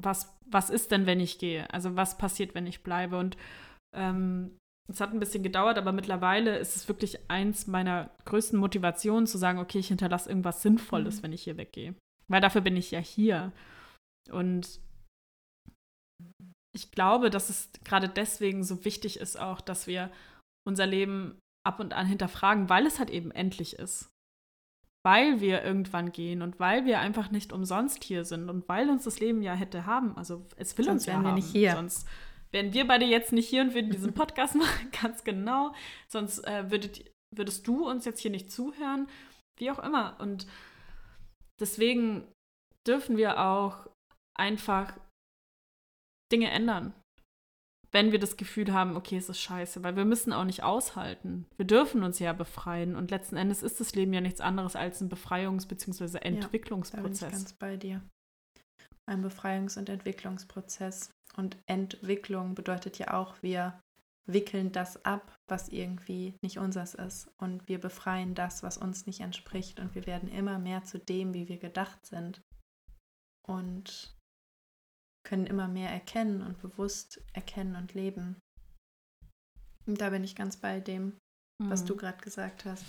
[0.00, 1.68] was, was ist denn, wenn ich gehe?
[1.74, 3.18] Also was passiert, wenn ich bleibe?
[3.18, 3.36] Und
[3.92, 4.56] ähm,
[4.88, 9.38] es hat ein bisschen gedauert, aber mittlerweile ist es wirklich eins meiner größten Motivationen zu
[9.38, 11.22] sagen, okay, ich hinterlasse irgendwas Sinnvolles, mhm.
[11.24, 11.94] wenn ich hier weggehe.
[12.30, 13.52] Weil dafür bin ich ja hier.
[14.30, 14.80] Und
[16.72, 20.10] ich glaube, dass es gerade deswegen so wichtig ist auch, dass wir
[20.66, 24.08] unser Leben ab und an hinterfragen, weil es halt eben endlich ist.
[25.04, 29.04] Weil wir irgendwann gehen und weil wir einfach nicht umsonst hier sind und weil uns
[29.04, 30.16] das Leben ja hätte haben.
[30.16, 31.24] Also es will sonst uns ja haben.
[31.24, 31.72] wir nicht hier.
[31.72, 32.06] Sonst
[32.52, 35.74] wären wir beide jetzt nicht hier und würden diesen Podcast machen, ganz genau.
[36.06, 39.08] Sonst äh, würdet, würdest du uns jetzt hier nicht zuhören.
[39.58, 40.20] Wie auch immer.
[40.20, 40.46] Und
[41.60, 42.26] deswegen
[42.86, 43.86] dürfen wir auch
[44.36, 44.98] einfach
[46.32, 46.94] Dinge ändern.
[47.92, 51.46] Wenn wir das Gefühl haben, okay, es ist scheiße, weil wir müssen auch nicht aushalten.
[51.56, 55.00] Wir dürfen uns ja befreien und letzten Endes ist das Leben ja nichts anderes als
[55.00, 56.18] ein Befreiungs- bzw.
[56.18, 57.20] Entwicklungsprozess.
[57.20, 58.02] Ja, da bin ich ganz bei dir.
[59.06, 61.10] Ein Befreiungs- und Entwicklungsprozess.
[61.36, 63.80] Und Entwicklung bedeutet ja auch, wir
[64.26, 67.30] wickeln das ab, was irgendwie nicht unseres ist.
[67.38, 69.80] Und wir befreien das, was uns nicht entspricht.
[69.80, 72.40] Und wir werden immer mehr zu dem, wie wir gedacht sind.
[73.46, 74.16] Und
[75.26, 78.40] können immer mehr erkennen und bewusst erkennen und leben.
[79.86, 81.18] Und da bin ich ganz bei dem,
[81.58, 81.86] was mhm.
[81.88, 82.84] du gerade gesagt hast.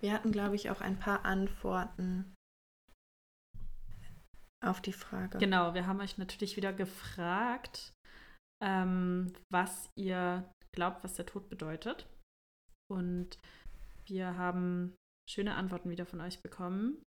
[0.00, 2.34] Wir hatten, glaube ich, auch ein paar Antworten
[4.64, 5.38] auf die Frage.
[5.38, 7.92] Genau, wir haben euch natürlich wieder gefragt,
[8.62, 12.06] ähm, was ihr glaubt, was der Tod bedeutet.
[12.88, 13.38] Und
[14.04, 14.94] wir haben
[15.28, 17.02] schöne Antworten wieder von euch bekommen.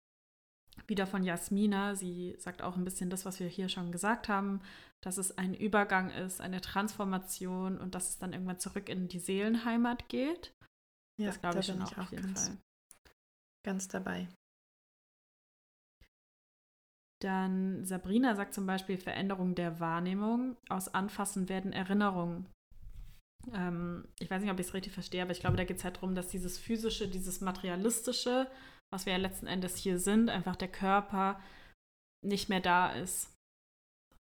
[0.87, 1.95] Wieder von Jasmina.
[1.95, 4.61] Sie sagt auch ein bisschen das, was wir hier schon gesagt haben,
[5.01, 9.19] dass es ein Übergang ist, eine Transformation und dass es dann irgendwann zurück in die
[9.19, 10.53] Seelenheimat geht.
[11.17, 12.57] Ja, das glaube ich schon auch auf jeden ganz, Fall.
[13.65, 14.27] Ganz dabei.
[17.21, 20.55] Dann Sabrina sagt zum Beispiel Veränderung der Wahrnehmung.
[20.69, 22.45] Aus Anfassen werden Erinnerungen.
[23.53, 25.83] Ähm, ich weiß nicht, ob ich es richtig verstehe, aber ich glaube, da geht es
[25.83, 28.49] halt darum, dass dieses physische, dieses materialistische,
[28.91, 31.39] was wir ja letzten Endes hier sind, einfach der Körper
[32.25, 33.33] nicht mehr da ist.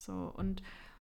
[0.03, 0.61] So, und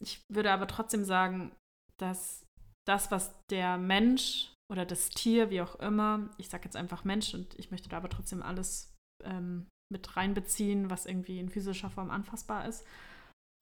[0.03, 1.53] ich würde aber trotzdem sagen,
[1.99, 2.45] dass
[2.87, 7.35] das, was der Mensch oder das Tier, wie auch immer, ich sage jetzt einfach Mensch
[7.35, 8.95] und ich möchte da aber trotzdem alles
[9.25, 12.85] ähm, mit reinbeziehen, was irgendwie in physischer Form anfassbar ist,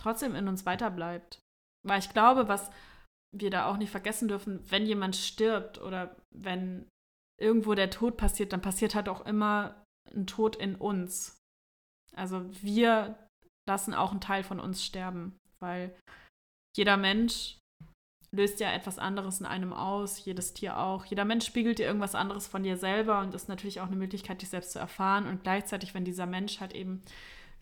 [0.00, 1.38] trotzdem in uns weiterbleibt.
[1.86, 2.70] Weil ich glaube, was
[3.34, 6.86] wir da auch nicht vergessen dürfen, wenn jemand stirbt oder wenn
[7.40, 11.38] irgendwo der Tod passiert, dann passiert halt auch immer ein Tod in uns.
[12.14, 13.18] Also wir
[13.68, 15.96] lassen auch einen Teil von uns sterben, weil
[16.76, 17.58] jeder Mensch
[18.34, 21.04] löst ja etwas anderes in einem aus, jedes Tier auch.
[21.04, 24.42] Jeder Mensch spiegelt dir irgendwas anderes von dir selber und ist natürlich auch eine Möglichkeit,
[24.42, 25.26] dich selbst zu erfahren.
[25.26, 27.02] Und gleichzeitig, wenn dieser Mensch halt eben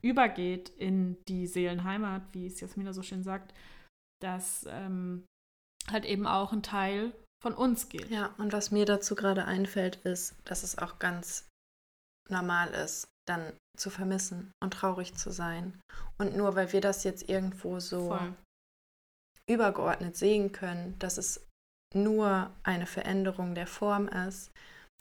[0.01, 3.55] übergeht in die Seelenheimat, wie es Jasmina so schön sagt,
[4.20, 5.25] dass ähm,
[5.91, 7.12] halt eben auch ein Teil
[7.43, 8.11] von uns geht.
[8.11, 11.49] Ja, und was mir dazu gerade einfällt, ist, dass es auch ganz
[12.30, 15.80] normal ist, dann zu vermissen und traurig zu sein.
[16.18, 18.35] Und nur weil wir das jetzt irgendwo so Voll
[19.49, 21.47] übergeordnet sehen können, dass es
[21.95, 24.51] nur eine Veränderung der Form ist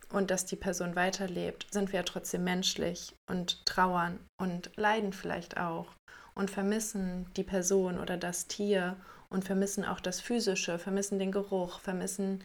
[0.09, 5.57] und dass die Person weiterlebt, sind wir ja trotzdem menschlich und trauern und leiden vielleicht
[5.57, 5.87] auch
[6.33, 8.97] und vermissen die Person oder das Tier
[9.31, 12.43] und vermissen auch das Physische, vermissen den Geruch, vermissen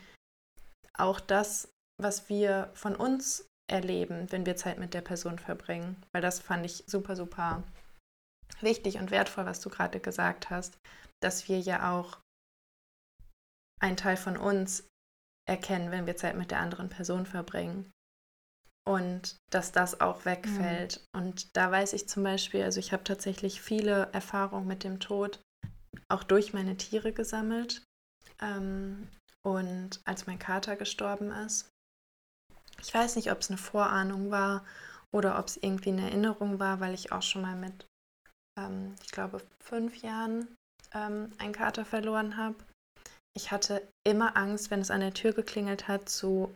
[0.96, 1.68] auch das,
[2.00, 6.02] was wir von uns erleben, wenn wir Zeit mit der Person verbringen.
[6.12, 7.62] Weil das fand ich super, super
[8.60, 10.78] wichtig und wertvoll, was du gerade gesagt hast,
[11.20, 12.18] dass wir ja auch
[13.80, 14.88] einen Teil von uns
[15.48, 17.90] erkennen, wenn wir Zeit mit der anderen Person verbringen.
[18.88, 21.04] Und dass das auch wegfällt.
[21.12, 21.20] Mhm.
[21.20, 25.40] Und da weiß ich zum Beispiel, also ich habe tatsächlich viele Erfahrungen mit dem Tod
[26.08, 27.82] auch durch meine Tiere gesammelt.
[28.40, 29.08] Ähm,
[29.42, 31.68] und als mein Kater gestorben ist,
[32.80, 34.64] ich weiß nicht, ob es eine Vorahnung war
[35.14, 37.86] oder ob es irgendwie eine Erinnerung war, weil ich auch schon mal mit
[38.58, 40.48] ähm, ich glaube, fünf Jahren
[40.92, 42.56] ähm, einen Kater verloren habe.
[43.36, 46.54] Ich hatte immer Angst, wenn es an der Tür geklingelt hat, zu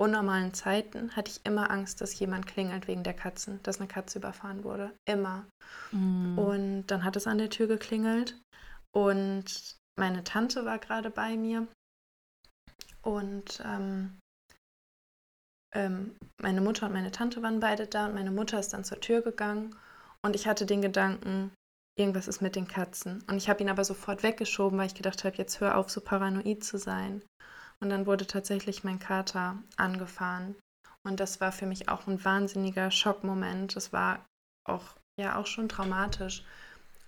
[0.00, 4.18] unnormalen Zeiten, hatte ich immer Angst, dass jemand klingelt wegen der Katzen, dass eine Katze
[4.18, 4.94] überfahren wurde.
[5.06, 5.44] Immer.
[5.90, 6.38] Mm.
[6.38, 8.40] Und dann hat es an der Tür geklingelt
[8.92, 11.66] und meine Tante war gerade bei mir
[13.02, 14.18] und ähm,
[15.74, 19.00] ähm, meine Mutter und meine Tante waren beide da und meine Mutter ist dann zur
[19.00, 19.76] Tür gegangen
[20.22, 21.52] und ich hatte den Gedanken,
[21.96, 23.22] irgendwas ist mit den Katzen.
[23.28, 26.00] Und ich habe ihn aber sofort weggeschoben, weil ich gedacht habe, jetzt hör auf, so
[26.00, 27.22] paranoid zu sein.
[27.80, 30.56] Und dann wurde tatsächlich mein Kater angefahren.
[31.02, 33.76] Und das war für mich auch ein wahnsinniger Schockmoment.
[33.76, 34.26] Das war
[34.64, 36.44] auch, ja, auch schon traumatisch.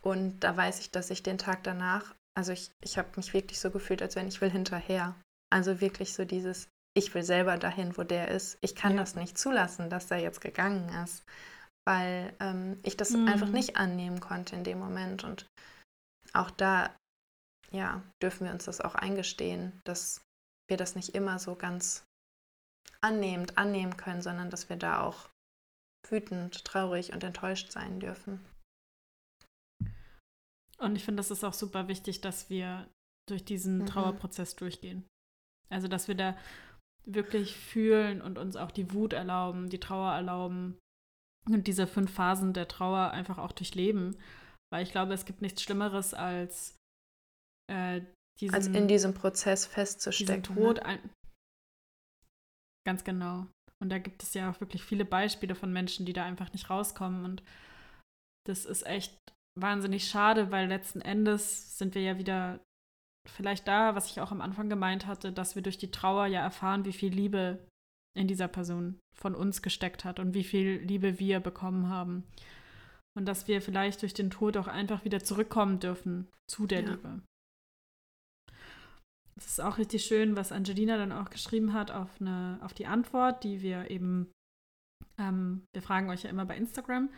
[0.04, 3.60] Und da weiß ich, dass ich den Tag danach, also ich, ich habe mich wirklich
[3.60, 5.14] so gefühlt, als wenn ich will hinterher.
[5.50, 8.58] Also wirklich so dieses, ich will selber dahin, wo der ist.
[8.60, 8.98] Ich kann ja.
[8.98, 11.24] das nicht zulassen, dass er jetzt gegangen ist,
[11.86, 13.28] weil ähm, ich das mhm.
[13.28, 15.24] einfach nicht annehmen konnte in dem Moment.
[15.24, 15.46] Und
[16.32, 16.94] auch da,
[17.70, 20.22] ja, dürfen wir uns das auch eingestehen, dass
[20.68, 22.04] wir das nicht immer so ganz
[23.00, 25.28] annehmend annehmen können, sondern dass wir da auch
[26.08, 28.44] wütend, traurig und enttäuscht sein dürfen.
[30.82, 32.88] Und ich finde, das ist auch super wichtig, dass wir
[33.28, 33.86] durch diesen mhm.
[33.86, 35.04] Trauerprozess durchgehen.
[35.70, 36.36] Also, dass wir da
[37.04, 40.78] wirklich fühlen und uns auch die Wut erlauben, die Trauer erlauben
[41.48, 44.16] und diese fünf Phasen der Trauer einfach auch durchleben.
[44.72, 46.76] Weil ich glaube, es gibt nichts Schlimmeres als
[47.70, 48.02] äh,
[48.40, 50.42] diesen, als in diesem Prozess festzustecken.
[50.42, 50.84] Diesen Tod.
[50.84, 50.98] Ne?
[52.86, 53.46] Ganz genau.
[53.80, 56.70] Und da gibt es ja auch wirklich viele Beispiele von Menschen, die da einfach nicht
[56.70, 57.24] rauskommen.
[57.24, 57.42] Und
[58.46, 59.18] das ist echt
[59.58, 62.60] wahnsinnig schade, weil letzten Endes sind wir ja wieder
[63.28, 66.40] vielleicht da, was ich auch am Anfang gemeint hatte, dass wir durch die Trauer ja
[66.40, 67.66] erfahren, wie viel Liebe
[68.14, 72.24] in dieser Person von uns gesteckt hat und wie viel Liebe wir bekommen haben.
[73.16, 76.90] Und dass wir vielleicht durch den Tod auch einfach wieder zurückkommen dürfen zu der ja.
[76.90, 77.22] Liebe.
[79.36, 82.86] Es ist auch richtig schön, was Angelina dann auch geschrieben hat auf, eine, auf die
[82.86, 84.30] Antwort, die wir eben,
[85.18, 87.10] ähm, wir fragen euch ja immer bei Instagram.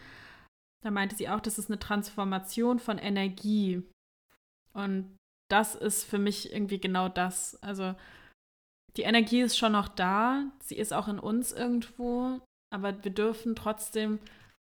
[0.84, 3.82] Da meinte sie auch, das ist eine Transformation von Energie.
[4.74, 5.16] Und
[5.50, 7.60] das ist für mich irgendwie genau das.
[7.62, 7.94] Also
[8.96, 12.40] die Energie ist schon noch da, sie ist auch in uns irgendwo,
[12.72, 14.18] aber wir dürfen trotzdem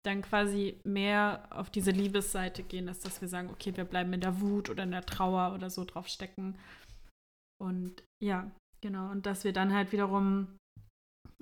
[0.04, 4.20] dann quasi mehr auf diese Liebesseite gehen, als dass wir sagen, okay, wir bleiben in
[4.20, 6.56] der Wut oder in der Trauer oder so drauf stecken.
[7.60, 8.50] Und ja,
[8.80, 9.10] genau.
[9.10, 10.56] Und dass wir dann halt wiederum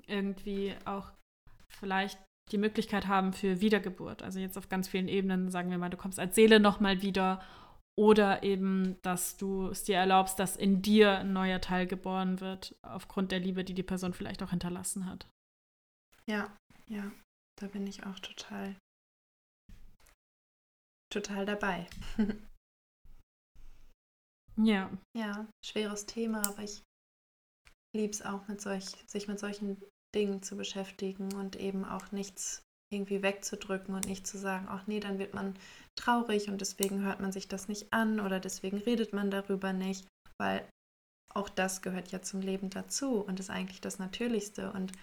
[0.07, 1.11] irgendwie auch
[1.69, 2.19] vielleicht
[2.51, 4.21] die Möglichkeit haben für Wiedergeburt.
[4.21, 7.41] Also jetzt auf ganz vielen Ebenen, sagen wir mal, du kommst als Seele nochmal wieder
[7.97, 12.75] oder eben, dass du es dir erlaubst, dass in dir ein neuer Teil geboren wird,
[12.81, 15.27] aufgrund der Liebe, die die Person vielleicht auch hinterlassen hat.
[16.27, 16.55] Ja,
[16.87, 17.11] ja,
[17.59, 18.75] da bin ich auch total,
[21.09, 21.87] total dabei.
[24.57, 24.91] ja.
[25.15, 26.83] Ja, schweres Thema, aber ich
[27.95, 29.81] liebe es auch, mit solch, sich mit solchen
[30.15, 34.99] Dingen zu beschäftigen und eben auch nichts irgendwie wegzudrücken und nicht zu sagen, ach nee,
[34.99, 35.55] dann wird man
[35.95, 40.07] traurig und deswegen hört man sich das nicht an oder deswegen redet man darüber nicht,
[40.39, 40.67] weil
[41.33, 44.71] auch das gehört ja zum Leben dazu und ist eigentlich das Natürlichste.
[44.71, 44.93] Und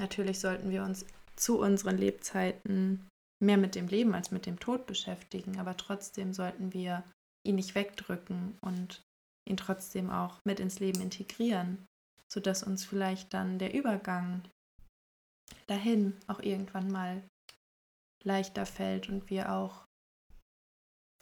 [0.00, 1.04] natürlich sollten wir uns
[1.36, 3.06] zu unseren Lebzeiten
[3.42, 7.04] mehr mit dem Leben als mit dem Tod beschäftigen, aber trotzdem sollten wir
[7.44, 9.02] ihn nicht wegdrücken und
[9.48, 11.84] ihn trotzdem auch mit ins Leben integrieren,
[12.32, 14.42] sodass uns vielleicht dann der Übergang
[15.66, 17.22] dahin auch irgendwann mal
[18.24, 19.84] leichter fällt und wir auch,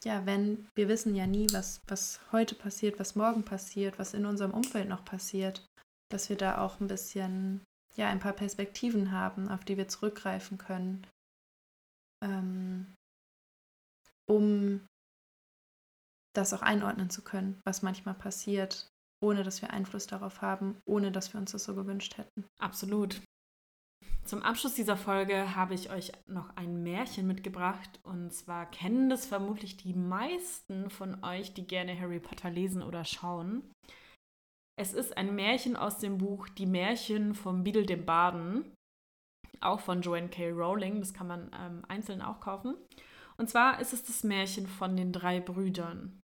[0.05, 4.27] ja, wenn, wir wissen ja nie, was, was heute passiert, was morgen passiert, was in
[4.27, 5.67] unserem Umfeld noch passiert,
[6.11, 7.63] dass wir da auch ein bisschen,
[7.97, 11.07] ja, ein paar Perspektiven haben, auf die wir zurückgreifen können,
[12.23, 12.95] ähm,
[14.27, 14.87] um
[16.35, 18.89] das auch einordnen zu können, was manchmal passiert,
[19.23, 22.47] ohne dass wir Einfluss darauf haben, ohne dass wir uns das so gewünscht hätten.
[22.59, 23.21] Absolut.
[24.31, 27.99] Zum Abschluss dieser Folge habe ich euch noch ein Märchen mitgebracht.
[28.05, 33.05] Und zwar kennen das vermutlich die meisten von euch, die gerne Harry Potter lesen oder
[33.05, 33.69] schauen.
[34.79, 38.73] Es ist ein Märchen aus dem Buch Die Märchen vom Beadle dem Baden,
[39.61, 40.51] auch von Joanne K.
[40.51, 41.01] Rowling.
[41.01, 42.77] Das kann man ähm, einzeln auch kaufen.
[43.37, 46.21] Und zwar ist es das Märchen von den drei Brüdern.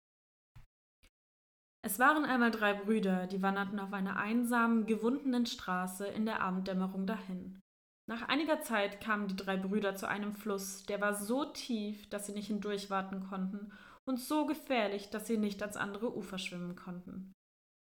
[1.86, 7.06] Es waren einmal drei Brüder, die wanderten auf einer einsamen, gewundenen Straße in der Abenddämmerung
[7.06, 7.61] dahin.
[8.08, 12.26] Nach einiger Zeit kamen die drei Brüder zu einem Fluss, der war so tief, dass
[12.26, 13.72] sie nicht hindurchwarten konnten,
[14.04, 17.32] und so gefährlich, dass sie nicht ans andere Ufer schwimmen konnten.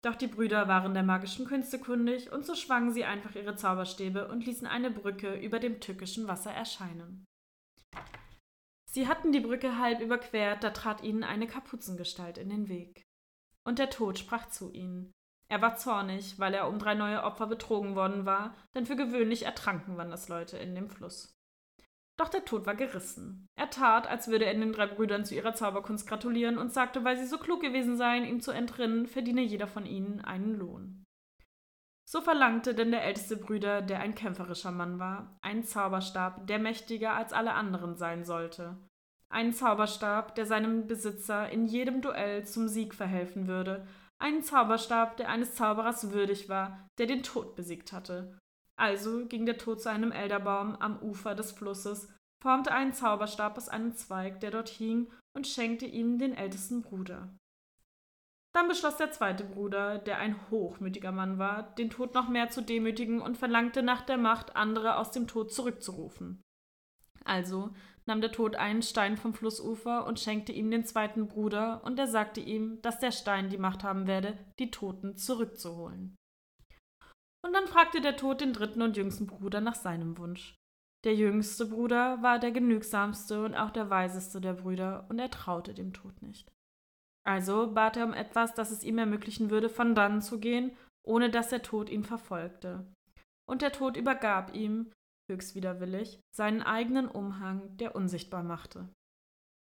[0.04, 4.28] Doch die Brüder waren der magischen Künste kundig, und so schwangen sie einfach ihre Zauberstäbe
[4.28, 7.26] und ließen eine Brücke über dem tückischen Wasser erscheinen.
[8.92, 13.04] Sie hatten die Brücke halb überquert, da trat ihnen eine Kapuzengestalt in den Weg.
[13.66, 15.12] Und der Tod sprach zu ihnen.
[15.54, 19.46] Er war zornig, weil er um drei neue Opfer betrogen worden war, denn für gewöhnlich
[19.46, 21.40] ertranken Wandersleute in dem Fluss.
[22.18, 23.46] Doch der Tod war gerissen.
[23.56, 27.18] Er tat, als würde er den drei Brüdern zu ihrer Zauberkunst gratulieren und sagte, weil
[27.18, 31.04] sie so klug gewesen seien, ihm zu entrinnen, verdiene jeder von ihnen einen Lohn.
[32.04, 37.14] So verlangte denn der älteste Brüder, der ein kämpferischer Mann war, einen Zauberstab, der mächtiger
[37.14, 38.76] als alle anderen sein sollte.
[39.30, 43.86] Einen Zauberstab, der seinem Besitzer in jedem Duell zum Sieg verhelfen würde,
[44.24, 48.40] einen Zauberstab, der eines Zauberers würdig war, der den Tod besiegt hatte.
[48.76, 52.08] Also ging der Tod zu einem Elderbaum am Ufer des Flusses,
[52.42, 57.38] formte einen Zauberstab aus einem Zweig, der dort hing, und schenkte ihm den ältesten Bruder.
[58.54, 62.62] Dann beschloss der zweite Bruder, der ein hochmütiger Mann war, den Tod noch mehr zu
[62.62, 66.42] demütigen und verlangte nach der Macht, andere aus dem Tod zurückzurufen.
[67.26, 67.74] Also
[68.06, 72.08] nahm der Tod einen Stein vom Flussufer und schenkte ihm den zweiten Bruder, und er
[72.08, 76.16] sagte ihm, dass der Stein die Macht haben werde, die Toten zurückzuholen.
[77.46, 80.56] Und dann fragte der Tod den dritten und jüngsten Bruder nach seinem Wunsch.
[81.04, 85.74] Der jüngste Bruder war der genügsamste und auch der weiseste der Brüder, und er traute
[85.74, 86.50] dem Tod nicht.
[87.26, 90.76] Also bat er um etwas, das es ihm ermöglichen würde, von dannen zu gehen,
[91.06, 92.86] ohne dass der Tod ihn verfolgte.
[93.46, 94.92] Und der Tod übergab ihm,
[95.30, 98.90] höchst widerwillig, seinen eigenen Umhang, der unsichtbar machte.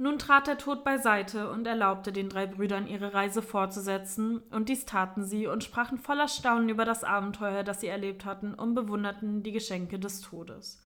[0.01, 4.85] Nun trat der Tod beiseite und erlaubte den drei Brüdern ihre Reise fortzusetzen, und dies
[4.85, 9.43] taten sie und sprachen voller Staunen über das Abenteuer, das sie erlebt hatten, und bewunderten
[9.43, 10.83] die Geschenke des Todes.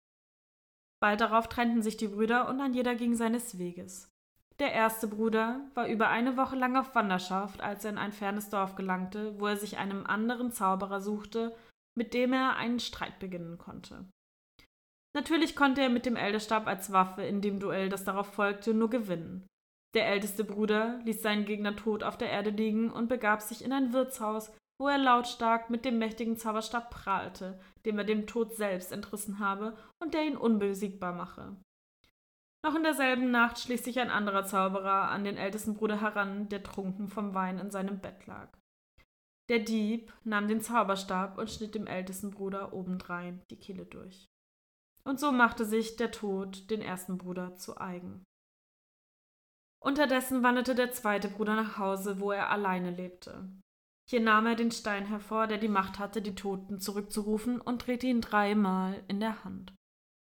[1.00, 4.10] Bald darauf trennten sich die Brüder und ein jeder ging seines Weges.
[4.60, 8.50] Der erste Bruder war über eine Woche lang auf Wanderschaft, als er in ein fernes
[8.50, 11.56] Dorf gelangte, wo er sich einem anderen Zauberer suchte,
[11.96, 14.06] mit dem er einen Streit beginnen konnte.
[15.16, 18.90] Natürlich konnte er mit dem Elderstab als Waffe in dem Duell, das darauf folgte, nur
[18.90, 19.48] gewinnen.
[19.94, 23.72] Der älteste Bruder ließ seinen Gegner tot auf der Erde liegen und begab sich in
[23.72, 28.92] ein Wirtshaus, wo er lautstark mit dem mächtigen Zauberstab prahlte, dem er dem Tod selbst
[28.92, 31.56] entrissen habe und der ihn unbesiegbar mache.
[32.66, 36.64] Noch in derselben Nacht schließt sich ein anderer Zauberer an den ältesten Bruder heran, der
[36.64, 38.50] trunken vom Wein in seinem Bett lag.
[39.50, 44.26] Der Dieb nahm den Zauberstab und schnitt dem ältesten Bruder obendrein die Kehle durch.
[45.06, 48.24] Und so machte sich der Tod den ersten Bruder zu eigen.
[49.84, 53.50] Unterdessen wanderte der zweite Bruder nach Hause, wo er alleine lebte.
[54.10, 58.08] Hier nahm er den Stein hervor, der die Macht hatte, die Toten zurückzurufen, und drehte
[58.08, 59.74] ihn dreimal in der Hand.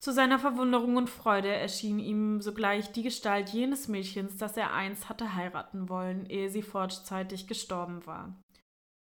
[0.01, 5.09] Zu seiner Verwunderung und Freude erschien ihm sogleich die Gestalt jenes Mädchens, das er einst
[5.09, 8.39] hatte heiraten wollen, ehe sie vorzeitig gestorben war.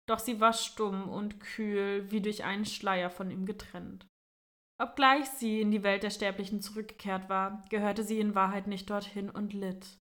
[0.09, 4.07] Doch sie war stumm und kühl, wie durch einen Schleier von ihm getrennt.
[4.79, 9.31] Obgleich sie in die Welt der Sterblichen zurückgekehrt war, gehörte sie in Wahrheit nicht dorthin
[9.31, 9.99] und litt.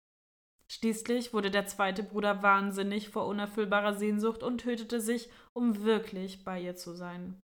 [0.71, 6.61] Schließlich wurde der zweite Bruder wahnsinnig vor unerfüllbarer Sehnsucht und tötete sich, um wirklich bei
[6.61, 7.41] ihr zu sein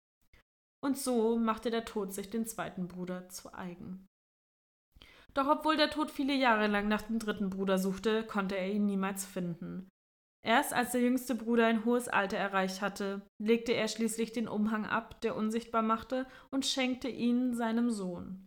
[0.81, 4.07] und so machte der Tod sich den zweiten Bruder zu eigen.
[5.33, 8.85] Doch obwohl der Tod viele Jahre lang nach dem dritten Bruder suchte, konnte er ihn
[8.85, 9.89] niemals finden.
[10.45, 14.85] Erst als der jüngste Bruder ein hohes Alter erreicht hatte, legte er schließlich den Umhang
[14.85, 18.45] ab, der unsichtbar machte, und schenkte ihn seinem Sohn.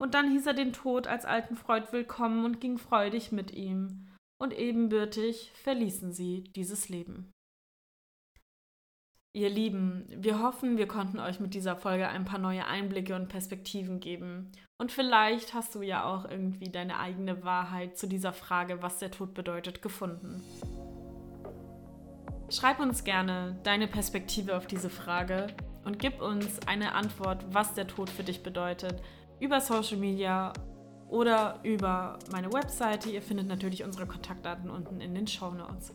[0.00, 4.08] Und dann hieß er den Tod als alten Freund willkommen und ging freudig mit ihm,
[4.40, 7.30] und ebenbürtig verließen sie dieses Leben.
[9.34, 13.28] Ihr Lieben, wir hoffen, wir konnten euch mit dieser Folge ein paar neue Einblicke und
[13.28, 14.52] Perspektiven geben.
[14.78, 19.10] Und vielleicht hast du ja auch irgendwie deine eigene Wahrheit zu dieser Frage, was der
[19.10, 20.42] Tod bedeutet, gefunden.
[22.52, 25.46] Schreib uns gerne deine Perspektive auf diese Frage
[25.86, 29.02] und gib uns eine Antwort, was der Tod für dich bedeutet,
[29.40, 30.52] über Social Media
[31.08, 33.08] oder über meine Webseite.
[33.08, 35.94] Ihr findet natürlich unsere Kontaktdaten unten in den Show Notes.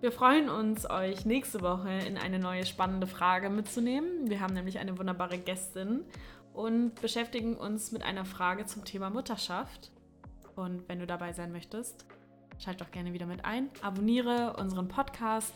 [0.00, 4.30] Wir freuen uns, euch nächste Woche in eine neue spannende Frage mitzunehmen.
[4.30, 6.04] Wir haben nämlich eine wunderbare Gästin
[6.54, 9.90] und beschäftigen uns mit einer Frage zum Thema Mutterschaft.
[10.54, 12.06] Und wenn du dabei sein möchtest,
[12.60, 15.52] schalt doch gerne wieder mit ein, abonniere unseren Podcast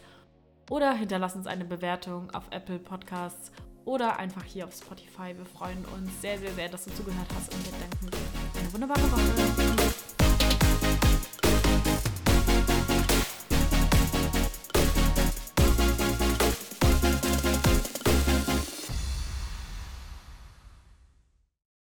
[0.70, 3.52] oder hinterlass uns eine Bewertung auf Apple Podcasts
[3.84, 5.36] oder einfach hier auf Spotify.
[5.36, 8.60] Wir freuen uns sehr, sehr, sehr, dass du zugehört hast und wir danken dir.
[8.60, 9.83] Eine wunderbare Woche.